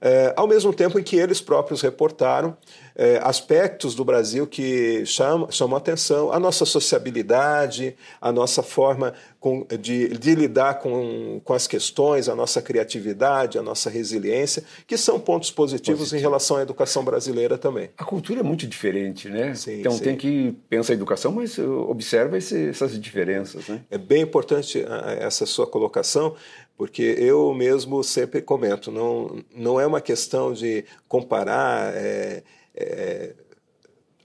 É, 0.00 0.32
ao 0.36 0.46
mesmo 0.46 0.72
tempo 0.72 0.98
em 0.98 1.02
que 1.02 1.16
eles 1.16 1.40
próprios 1.40 1.82
reportaram 1.82 2.56
é, 2.96 3.20
aspectos 3.22 3.94
do 3.94 4.04
Brasil 4.04 4.46
que 4.46 5.04
chamam, 5.04 5.50
chamam 5.50 5.76
atenção, 5.76 6.32
a 6.32 6.40
nossa 6.40 6.64
sociabilidade, 6.64 7.94
a 8.20 8.32
nossa 8.32 8.62
forma 8.62 9.12
com, 9.38 9.66
de, 9.78 10.08
de, 10.08 10.34
lidar 10.34 10.78
com, 10.78 11.40
com 11.44 11.52
as 11.52 11.66
questões, 11.66 12.28
a 12.28 12.34
nossa 12.34 12.62
criatividade, 12.62 13.58
a 13.58 13.62
nossa 13.62 13.90
resiliência, 13.90 14.64
que 14.86 14.96
são 14.96 15.20
pontos 15.20 15.50
positivos 15.50 16.00
Positivo. 16.00 16.18
em 16.18 16.22
relação 16.22 16.56
à 16.56 16.62
educação 16.62 17.04
brasileira 17.04 17.58
também. 17.58 17.90
A 17.98 18.04
cultura 18.04 18.40
é 18.40 18.42
muito 18.42 18.66
diferente, 18.66 19.28
né? 19.28 19.54
Sim, 19.54 19.80
então 19.80 19.92
sim. 19.92 20.02
tem 20.02 20.16
que 20.16 20.56
pensar 20.68 20.94
a 20.94 20.96
educação, 20.96 21.30
mas 21.32 21.58
observa 21.58 22.38
esse, 22.38 22.70
essas 22.70 22.98
diferenças. 22.98 23.68
Né? 23.68 23.82
É 23.90 23.98
bem 23.98 24.22
importante 24.22 24.84
essa 25.20 25.44
sua 25.44 25.66
colocação, 25.66 26.34
porque 26.76 27.02
eu 27.18 27.54
mesmo 27.54 28.02
sempre 28.04 28.42
comento, 28.42 28.90
não, 28.90 29.42
não 29.54 29.80
é 29.80 29.86
uma 29.86 30.00
questão 30.00 30.52
de 30.52 30.84
comparar 31.08 31.94
é, 31.94 32.42
é, 32.74 33.32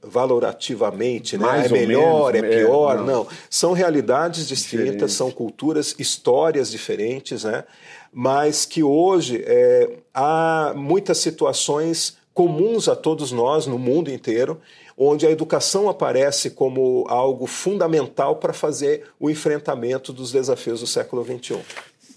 valorativamente, 0.03 1.37
né? 1.37 1.65
é 1.65 1.69
melhor, 1.69 2.33
menos, 2.33 2.51
é 2.51 2.59
pior, 2.59 2.95
é, 2.95 2.97
não. 2.97 3.05
não. 3.05 3.27
São 3.49 3.71
realidades 3.71 4.47
distintas, 4.47 4.85
Diferente. 4.85 5.11
são 5.13 5.31
culturas, 5.31 5.95
histórias 5.97 6.69
diferentes, 6.69 7.43
né? 7.43 7.63
mas 8.11 8.65
que 8.65 8.83
hoje 8.83 9.43
é, 9.45 9.97
há 10.13 10.73
muitas 10.75 11.19
situações 11.19 12.17
comuns 12.33 12.89
a 12.89 12.95
todos 12.95 13.31
nós 13.31 13.65
no 13.67 13.77
mundo 13.77 14.11
inteiro, 14.11 14.59
onde 14.97 15.25
a 15.25 15.31
educação 15.31 15.89
aparece 15.89 16.51
como 16.51 17.05
algo 17.07 17.47
fundamental 17.47 18.35
para 18.35 18.53
fazer 18.53 19.05
o 19.19 19.29
enfrentamento 19.29 20.11
dos 20.11 20.31
desafios 20.31 20.81
do 20.81 20.87
século 20.87 21.23
XXI. 21.23 21.59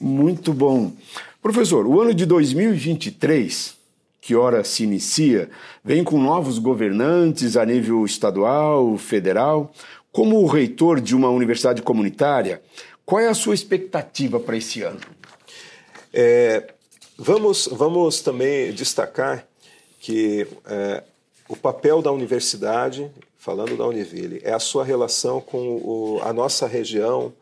Muito 0.00 0.52
bom. 0.52 0.92
Professor, 1.42 1.86
o 1.86 2.00
ano 2.00 2.14
de 2.14 2.24
2023, 2.26 3.76
que 4.20 4.34
ora 4.34 4.64
se 4.64 4.84
inicia, 4.84 5.50
vem 5.84 6.02
com 6.02 6.18
novos 6.18 6.58
governantes 6.58 7.56
a 7.56 7.64
nível 7.66 8.04
estadual, 8.04 8.96
federal. 8.96 9.72
Como 10.10 10.46
reitor 10.46 11.00
de 11.00 11.14
uma 11.14 11.28
universidade 11.28 11.82
comunitária, 11.82 12.62
qual 13.04 13.20
é 13.20 13.28
a 13.28 13.34
sua 13.34 13.54
expectativa 13.54 14.40
para 14.40 14.56
esse 14.56 14.82
ano? 14.82 15.00
É, 16.12 16.72
vamos, 17.18 17.68
vamos 17.70 18.20
também 18.20 18.72
destacar 18.72 19.46
que 20.00 20.46
é, 20.66 21.02
o 21.48 21.56
papel 21.56 22.00
da 22.00 22.12
universidade, 22.12 23.10
falando 23.36 23.76
da 23.76 23.86
Univille, 23.86 24.40
é 24.44 24.52
a 24.52 24.58
sua 24.58 24.84
relação 24.84 25.40
com 25.40 25.76
o, 25.76 26.20
a 26.22 26.32
nossa 26.32 26.66
região, 26.66 27.32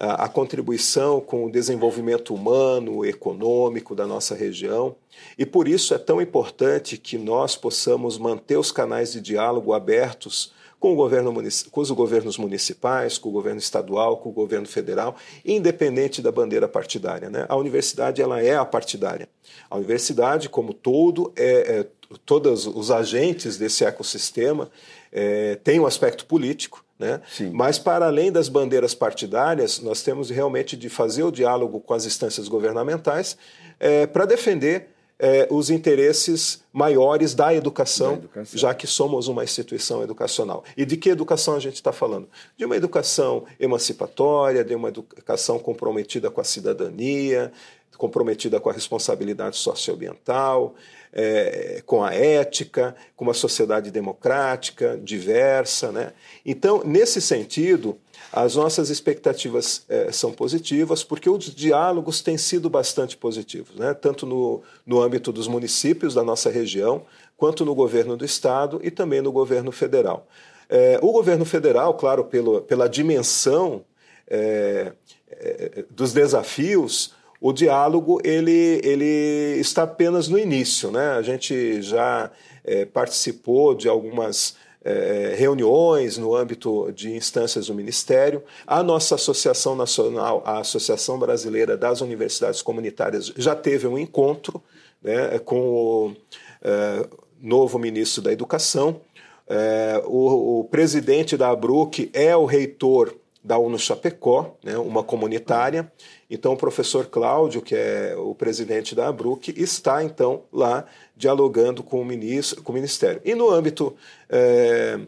a 0.00 0.28
contribuição 0.28 1.20
com 1.20 1.44
o 1.44 1.52
desenvolvimento 1.52 2.34
humano, 2.34 3.04
econômico 3.04 3.94
da 3.94 4.06
nossa 4.06 4.34
região. 4.34 4.96
E 5.36 5.44
por 5.44 5.68
isso 5.68 5.92
é 5.92 5.98
tão 5.98 6.22
importante 6.22 6.96
que 6.96 7.18
nós 7.18 7.54
possamos 7.54 8.16
manter 8.16 8.56
os 8.56 8.72
canais 8.72 9.12
de 9.12 9.20
diálogo 9.20 9.74
abertos 9.74 10.54
com, 10.78 10.96
governo, 10.96 11.34
com 11.70 11.80
os 11.82 11.90
governos 11.90 12.38
municipais, 12.38 13.18
com 13.18 13.28
o 13.28 13.32
governo 13.32 13.58
estadual, 13.58 14.16
com 14.16 14.30
o 14.30 14.32
governo 14.32 14.66
federal, 14.66 15.14
independente 15.44 16.22
da 16.22 16.32
bandeira 16.32 16.66
partidária. 16.66 17.28
Né? 17.28 17.44
A 17.46 17.56
universidade 17.56 18.22
ela 18.22 18.42
é 18.42 18.56
a 18.56 18.64
partidária. 18.64 19.28
A 19.68 19.76
universidade, 19.76 20.48
como 20.48 20.72
todo, 20.72 21.30
é, 21.36 21.80
é 21.80 21.86
todos 22.24 22.66
os 22.66 22.90
agentes 22.90 23.58
desse 23.58 23.84
ecossistema 23.84 24.70
é, 25.12 25.56
tem 25.56 25.78
um 25.78 25.86
aspecto 25.86 26.24
político, 26.24 26.82
né? 27.00 27.20
Mas, 27.52 27.78
para 27.78 28.06
além 28.06 28.30
das 28.30 28.48
bandeiras 28.48 28.94
partidárias, 28.94 29.80
nós 29.80 30.02
temos 30.02 30.28
realmente 30.28 30.76
de 30.76 30.90
fazer 30.90 31.22
o 31.22 31.32
diálogo 31.32 31.80
com 31.80 31.94
as 31.94 32.04
instâncias 32.04 32.46
governamentais 32.46 33.38
é, 33.80 34.06
para 34.06 34.26
defender 34.26 34.88
é, 35.18 35.48
os 35.50 35.70
interesses 35.70 36.62
maiores 36.72 37.34
da 37.34 37.54
educação, 37.54 38.12
da 38.12 38.18
educação, 38.18 38.58
já 38.58 38.74
que 38.74 38.86
somos 38.86 39.28
uma 39.28 39.42
instituição 39.42 40.02
educacional. 40.02 40.62
E 40.76 40.84
de 40.84 40.96
que 40.98 41.08
educação 41.08 41.54
a 41.54 41.58
gente 41.58 41.76
está 41.76 41.92
falando? 41.92 42.28
De 42.56 42.66
uma 42.66 42.76
educação 42.76 43.44
emancipatória, 43.58 44.62
de 44.62 44.74
uma 44.74 44.88
educação 44.88 45.58
comprometida 45.58 46.30
com 46.30 46.40
a 46.40 46.44
cidadania, 46.44 47.50
comprometida 47.96 48.60
com 48.60 48.70
a 48.70 48.72
responsabilidade 48.72 49.56
socioambiental, 49.56 50.74
é, 51.12 51.82
com 51.84 52.02
a 52.02 52.14
ética, 52.14 52.94
com 53.16 53.24
uma 53.24 53.34
sociedade 53.34 53.90
democrática, 53.90 54.98
diversa. 55.02 55.90
Né? 55.90 56.12
Então, 56.44 56.82
nesse 56.84 57.20
sentido, 57.20 57.98
as 58.32 58.54
nossas 58.54 58.90
expectativas 58.90 59.84
é, 59.88 60.12
são 60.12 60.32
positivas, 60.32 61.02
porque 61.02 61.28
os 61.28 61.52
diálogos 61.54 62.20
têm 62.20 62.38
sido 62.38 62.70
bastante 62.70 63.16
positivos, 63.16 63.74
né? 63.76 63.92
tanto 63.92 64.24
no, 64.24 64.62
no 64.86 65.02
âmbito 65.02 65.32
dos 65.32 65.48
municípios 65.48 66.14
da 66.14 66.22
nossa 66.22 66.50
região, 66.50 67.04
quanto 67.36 67.64
no 67.64 67.74
governo 67.74 68.16
do 68.16 68.24
Estado 68.24 68.80
e 68.82 68.90
também 68.90 69.20
no 69.20 69.32
governo 69.32 69.72
federal. 69.72 70.28
É, 70.68 71.00
o 71.02 71.10
governo 71.10 71.44
federal, 71.44 71.94
claro, 71.94 72.24
pelo, 72.24 72.60
pela 72.60 72.88
dimensão 72.88 73.84
é, 74.28 74.92
é 75.28 75.84
dos 75.90 76.12
desafios, 76.12 77.12
o 77.40 77.52
diálogo 77.52 78.20
ele, 78.22 78.80
ele 78.84 79.58
está 79.58 79.84
apenas 79.84 80.28
no 80.28 80.38
início. 80.38 80.90
Né? 80.90 81.12
A 81.12 81.22
gente 81.22 81.80
já 81.80 82.30
é, 82.64 82.84
participou 82.84 83.74
de 83.74 83.88
algumas 83.88 84.56
é, 84.84 85.34
reuniões 85.36 86.18
no 86.18 86.34
âmbito 86.34 86.90
de 86.92 87.14
instâncias 87.14 87.66
do 87.66 87.74
Ministério. 87.74 88.42
A 88.66 88.82
nossa 88.82 89.14
Associação 89.14 89.74
Nacional, 89.74 90.42
a 90.44 90.58
Associação 90.58 91.18
Brasileira 91.18 91.76
das 91.76 92.00
Universidades 92.00 92.62
Comunitárias, 92.62 93.32
já 93.36 93.54
teve 93.54 93.86
um 93.86 93.98
encontro 93.98 94.62
né, 95.02 95.38
com 95.38 95.60
o 95.60 96.16
é, 96.62 97.06
novo 97.40 97.78
ministro 97.78 98.22
da 98.22 98.32
Educação. 98.32 99.00
É, 99.48 100.00
o, 100.06 100.60
o, 100.60 100.64
presidente 100.64 101.36
da 101.36 101.50
ABRUC 101.50 102.10
é 102.12 102.36
o 102.36 102.44
reitor 102.44 103.14
da 103.42 103.58
UNO 103.58 103.78
Chapecó, 103.78 104.56
né, 104.62 104.76
uma 104.76 105.02
comunitária. 105.02 105.90
Então, 106.28 106.52
o 106.52 106.56
professor 106.56 107.06
Cláudio, 107.06 107.62
que 107.62 107.74
é 107.74 108.14
o 108.16 108.34
presidente 108.34 108.94
da 108.94 109.08
ABRUC, 109.08 109.54
está 109.56 110.04
então 110.04 110.42
lá 110.52 110.84
dialogando 111.16 111.82
com 111.82 112.00
o, 112.00 112.04
ministro, 112.04 112.62
com 112.62 112.72
o 112.72 112.74
Ministério. 112.74 113.20
E 113.24 113.34
no 113.34 113.50
âmbito, 113.50 113.96
é, 114.28 115.00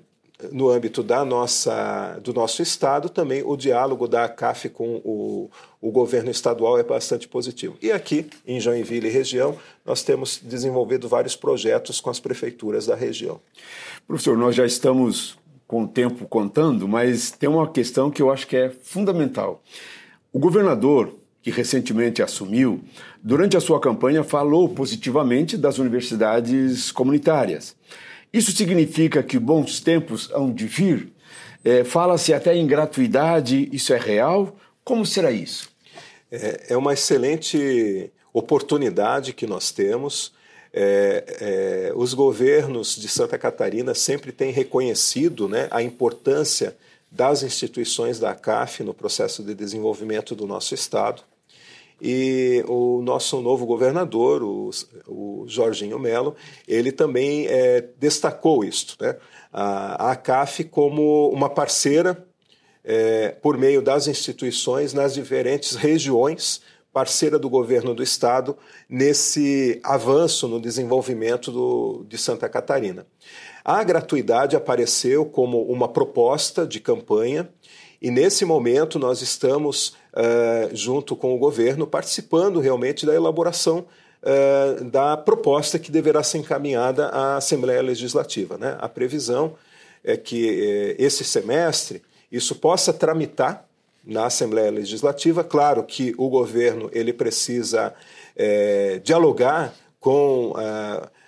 no 0.50 0.70
âmbito 0.70 1.02
da 1.02 1.24
nossa, 1.24 2.18
do 2.22 2.32
nosso 2.32 2.62
Estado, 2.62 3.08
também 3.08 3.42
o 3.44 3.56
diálogo 3.56 4.08
da 4.08 4.24
ACAF 4.24 4.70
com 4.70 4.96
o, 5.04 5.50
o 5.80 5.90
governo 5.90 6.30
estadual 6.30 6.78
é 6.78 6.82
bastante 6.82 7.28
positivo. 7.28 7.76
E 7.80 7.92
aqui, 7.92 8.28
em 8.46 8.58
Joinville 8.58 9.08
e 9.08 9.10
região, 9.10 9.56
nós 9.84 10.02
temos 10.02 10.40
desenvolvido 10.42 11.08
vários 11.08 11.36
projetos 11.36 12.00
com 12.00 12.10
as 12.10 12.18
prefeituras 12.18 12.86
da 12.86 12.96
região. 12.96 13.40
Professor, 14.06 14.36
nós 14.36 14.56
já 14.56 14.66
estamos 14.66 15.38
com 15.72 15.84
o 15.84 15.88
tempo 15.88 16.26
contando, 16.26 16.86
mas 16.86 17.30
tem 17.30 17.48
uma 17.48 17.66
questão 17.66 18.10
que 18.10 18.20
eu 18.20 18.30
acho 18.30 18.46
que 18.46 18.54
é 18.54 18.68
fundamental. 18.68 19.62
O 20.30 20.38
governador, 20.38 21.16
que 21.40 21.50
recentemente 21.50 22.22
assumiu, 22.22 22.82
durante 23.22 23.56
a 23.56 23.60
sua 23.60 23.80
campanha 23.80 24.22
falou 24.22 24.68
positivamente 24.68 25.56
das 25.56 25.78
universidades 25.78 26.92
comunitárias. 26.92 27.74
Isso 28.30 28.52
significa 28.52 29.22
que 29.22 29.38
bons 29.38 29.80
tempos 29.80 30.30
hão 30.34 30.52
de 30.52 30.66
vir? 30.66 31.10
É, 31.64 31.84
Fala-se 31.84 32.34
até 32.34 32.54
em 32.54 32.66
gratuidade, 32.66 33.70
isso 33.72 33.94
é 33.94 33.98
real? 33.98 34.54
Como 34.84 35.06
será 35.06 35.30
isso? 35.30 35.70
É, 36.30 36.66
é 36.74 36.76
uma 36.76 36.92
excelente 36.92 38.12
oportunidade 38.30 39.32
que 39.32 39.46
nós 39.46 39.72
temos 39.72 40.34
é, 40.72 41.88
é, 41.90 41.92
os 41.94 42.14
governos 42.14 42.96
de 42.96 43.06
Santa 43.08 43.36
Catarina 43.36 43.94
sempre 43.94 44.32
têm 44.32 44.50
reconhecido 44.50 45.48
né, 45.48 45.68
a 45.70 45.82
importância 45.82 46.76
das 47.10 47.42
instituições 47.42 48.18
da 48.18 48.34
CAF 48.34 48.82
no 48.82 48.94
processo 48.94 49.42
de 49.42 49.54
desenvolvimento 49.54 50.34
do 50.34 50.46
nosso 50.46 50.74
Estado. 50.74 51.22
e 52.00 52.64
o 52.66 53.02
nosso 53.02 53.40
novo 53.42 53.66
governador, 53.66 54.42
o, 54.42 54.70
o 55.06 55.44
Jorginho 55.46 55.98
Melo, 55.98 56.34
ele 56.66 56.90
também 56.90 57.46
é, 57.46 57.84
destacou 57.98 58.64
isso, 58.64 58.96
né? 58.98 59.16
a, 59.52 60.12
a 60.12 60.16
CAF 60.16 60.64
como 60.64 61.28
uma 61.30 61.50
parceira 61.50 62.26
é, 62.84 63.28
por 63.28 63.56
meio 63.56 63.80
das 63.80 64.08
instituições 64.08 64.92
nas 64.92 65.14
diferentes 65.14 65.76
regiões, 65.76 66.62
parceira 66.92 67.38
do 67.38 67.48
governo 67.48 67.94
do 67.94 68.02
estado 68.02 68.56
nesse 68.88 69.80
avanço 69.82 70.46
no 70.46 70.60
desenvolvimento 70.60 71.50
do, 71.50 72.04
de 72.06 72.18
Santa 72.18 72.48
Catarina. 72.48 73.06
A 73.64 73.82
gratuidade 73.82 74.56
apareceu 74.56 75.24
como 75.24 75.62
uma 75.62 75.88
proposta 75.88 76.66
de 76.66 76.80
campanha 76.80 77.48
e 78.00 78.10
nesse 78.10 78.44
momento 78.44 78.98
nós 78.98 79.22
estamos, 79.22 79.94
uh, 80.12 80.74
junto 80.74 81.14
com 81.14 81.34
o 81.34 81.38
governo, 81.38 81.86
participando 81.86 82.58
realmente 82.58 83.06
da 83.06 83.14
elaboração 83.14 83.86
uh, 84.22 84.84
da 84.84 85.16
proposta 85.16 85.78
que 85.78 85.90
deverá 85.90 86.22
ser 86.22 86.38
encaminhada 86.38 87.06
à 87.06 87.36
Assembleia 87.36 87.80
Legislativa. 87.80 88.58
Né? 88.58 88.76
A 88.80 88.88
previsão 88.88 89.54
é 90.02 90.16
que 90.16 90.96
uh, 90.98 91.02
esse 91.02 91.22
semestre 91.24 92.02
isso 92.30 92.56
possa 92.56 92.92
tramitar 92.92 93.68
na 94.04 94.26
Assembleia 94.26 94.70
Legislativa. 94.70 95.44
Claro 95.44 95.84
que 95.84 96.14
o 96.18 96.28
governo 96.28 96.90
ele 96.92 97.12
precisa 97.12 97.94
dialogar 99.02 99.74
com 100.00 100.54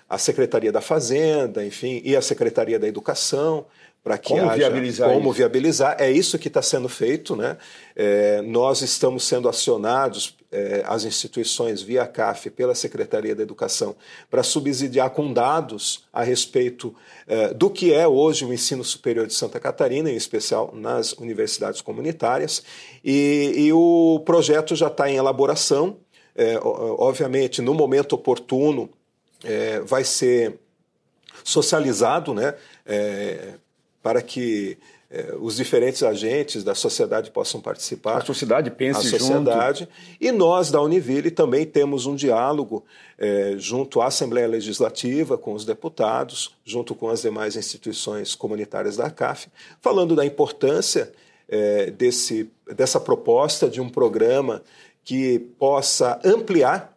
a 0.08 0.18
Secretaria 0.18 0.72
da 0.72 0.80
Fazenda, 0.80 1.64
enfim, 1.64 2.00
e 2.04 2.16
a 2.16 2.22
Secretaria 2.22 2.78
da 2.78 2.86
Educação, 2.86 3.66
para 4.04 4.18
que 4.18 4.34
como 4.34 4.42
haja 4.50 4.56
viabilizar 4.56 5.08
como 5.08 5.30
isso? 5.30 5.38
viabilizar. 5.38 5.96
É 5.98 6.10
isso 6.10 6.38
que 6.38 6.48
está 6.48 6.60
sendo 6.60 6.90
feito. 6.90 7.34
Né? 7.34 7.56
É, 7.96 8.42
nós 8.42 8.82
estamos 8.82 9.24
sendo 9.24 9.48
acionados, 9.48 10.36
é, 10.52 10.84
as 10.86 11.04
instituições 11.04 11.80
via 11.80 12.06
CAF, 12.06 12.50
pela 12.50 12.74
Secretaria 12.74 13.34
da 13.34 13.42
Educação, 13.42 13.96
para 14.30 14.42
subsidiar 14.42 15.08
com 15.08 15.32
dados 15.32 16.04
a 16.12 16.22
respeito 16.22 16.94
é, 17.26 17.54
do 17.54 17.70
que 17.70 17.94
é 17.94 18.06
hoje 18.06 18.44
o 18.44 18.52
ensino 18.52 18.84
superior 18.84 19.26
de 19.26 19.32
Santa 19.32 19.58
Catarina, 19.58 20.10
em 20.10 20.16
especial 20.16 20.70
nas 20.74 21.14
universidades 21.14 21.80
comunitárias. 21.80 22.62
E, 23.02 23.54
e 23.56 23.72
o 23.72 24.22
projeto 24.26 24.76
já 24.76 24.88
está 24.88 25.10
em 25.10 25.16
elaboração. 25.16 25.96
É, 26.36 26.58
obviamente, 26.62 27.62
no 27.62 27.72
momento 27.72 28.12
oportuno, 28.12 28.90
é, 29.42 29.80
vai 29.80 30.04
ser 30.04 30.58
socializado, 31.42 32.34
né? 32.34 32.54
É, 32.84 33.54
para 34.04 34.20
que 34.20 34.76
eh, 35.10 35.34
os 35.40 35.56
diferentes 35.56 36.02
agentes 36.02 36.62
da 36.62 36.74
sociedade 36.74 37.30
possam 37.30 37.58
participar. 37.58 38.18
A 38.18 38.20
sociedade 38.20 38.70
pense 38.70 39.06
a 39.06 39.18
sociedade. 39.18 39.78
junto. 39.78 39.92
E 40.20 40.30
nós, 40.30 40.70
da 40.70 40.78
Univille, 40.82 41.30
também 41.30 41.64
temos 41.64 42.04
um 42.04 42.14
diálogo 42.14 42.84
eh, 43.18 43.54
junto 43.56 44.02
à 44.02 44.08
Assembleia 44.08 44.46
Legislativa, 44.46 45.38
com 45.38 45.54
os 45.54 45.64
deputados, 45.64 46.54
junto 46.66 46.94
com 46.94 47.08
as 47.08 47.22
demais 47.22 47.56
instituições 47.56 48.34
comunitárias 48.34 48.98
da 48.98 49.08
CAF, 49.08 49.48
falando 49.80 50.14
da 50.14 50.26
importância 50.26 51.10
eh, 51.48 51.90
desse, 51.90 52.50
dessa 52.76 53.00
proposta 53.00 53.70
de 53.70 53.80
um 53.80 53.88
programa 53.88 54.62
que 55.02 55.38
possa 55.58 56.20
ampliar 56.22 56.93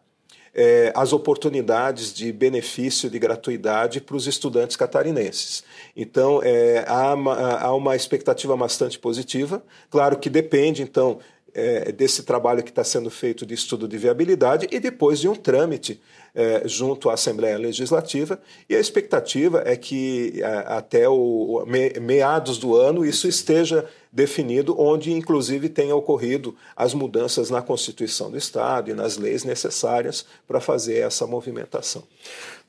é, 0.60 0.92
as 0.92 1.12
oportunidades 1.12 2.12
de 2.12 2.32
benefício 2.32 3.08
de 3.08 3.16
gratuidade 3.16 4.00
para 4.00 4.16
os 4.16 4.26
estudantes 4.26 4.74
catarinenses. 4.74 5.62
Então, 5.96 6.40
é, 6.42 6.84
há, 6.88 7.14
uma, 7.14 7.58
há 7.58 7.72
uma 7.72 7.94
expectativa 7.94 8.56
bastante 8.56 8.98
positiva. 8.98 9.62
Claro 9.88 10.18
que 10.18 10.28
depende, 10.28 10.82
então, 10.82 11.20
é, 11.54 11.92
desse 11.92 12.22
trabalho 12.22 12.62
que 12.62 12.70
está 12.70 12.84
sendo 12.84 13.10
feito 13.10 13.44
de 13.44 13.54
estudo 13.54 13.88
de 13.88 13.98
viabilidade 13.98 14.68
e 14.70 14.78
depois 14.78 15.20
de 15.20 15.28
um 15.28 15.34
trâmite 15.34 16.00
é, 16.34 16.62
junto 16.66 17.10
à 17.10 17.14
Assembleia 17.14 17.58
Legislativa. 17.58 18.40
E 18.68 18.76
a 18.76 18.80
expectativa 18.80 19.62
é 19.64 19.76
que 19.76 20.42
a, 20.42 20.78
até 20.78 21.08
o, 21.08 21.64
me, 21.66 21.90
meados 22.00 22.58
do 22.58 22.76
ano 22.76 23.04
isso 23.04 23.26
esteja 23.26 23.88
definido, 24.12 24.78
onde 24.80 25.12
inclusive 25.12 25.68
tenha 25.68 25.94
ocorrido 25.94 26.56
as 26.76 26.94
mudanças 26.94 27.50
na 27.50 27.60
Constituição 27.60 28.30
do 28.30 28.38
Estado 28.38 28.90
e 28.90 28.94
nas 28.94 29.16
leis 29.16 29.44
necessárias 29.44 30.24
para 30.46 30.60
fazer 30.60 30.98
essa 30.98 31.26
movimentação. 31.26 32.02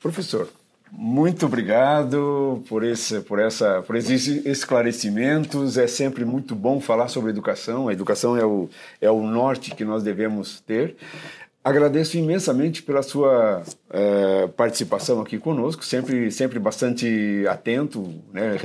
Professor, 0.00 0.48
muito 0.92 1.46
obrigado 1.46 2.62
por, 2.68 2.82
esse, 2.82 3.20
por, 3.20 3.38
essa, 3.38 3.82
por 3.82 3.96
esses 3.96 4.26
esclarecimentos. 4.44 5.78
É 5.78 5.86
sempre 5.86 6.24
muito 6.24 6.54
bom 6.54 6.80
falar 6.80 7.08
sobre 7.08 7.30
educação. 7.30 7.88
A 7.88 7.92
educação 7.92 8.36
é 8.36 8.44
o, 8.44 8.68
é 9.00 9.10
o 9.10 9.22
norte 9.22 9.74
que 9.74 9.84
nós 9.84 10.02
devemos 10.02 10.60
ter. 10.60 10.96
Agradeço 11.62 12.16
imensamente 12.16 12.82
pela 12.82 13.02
sua 13.02 13.62
é, 13.90 14.46
participação 14.56 15.20
aqui 15.20 15.38
conosco, 15.38 15.84
sempre, 15.84 16.32
sempre 16.32 16.58
bastante 16.58 17.44
atento, 17.46 18.14
né, 18.32 18.56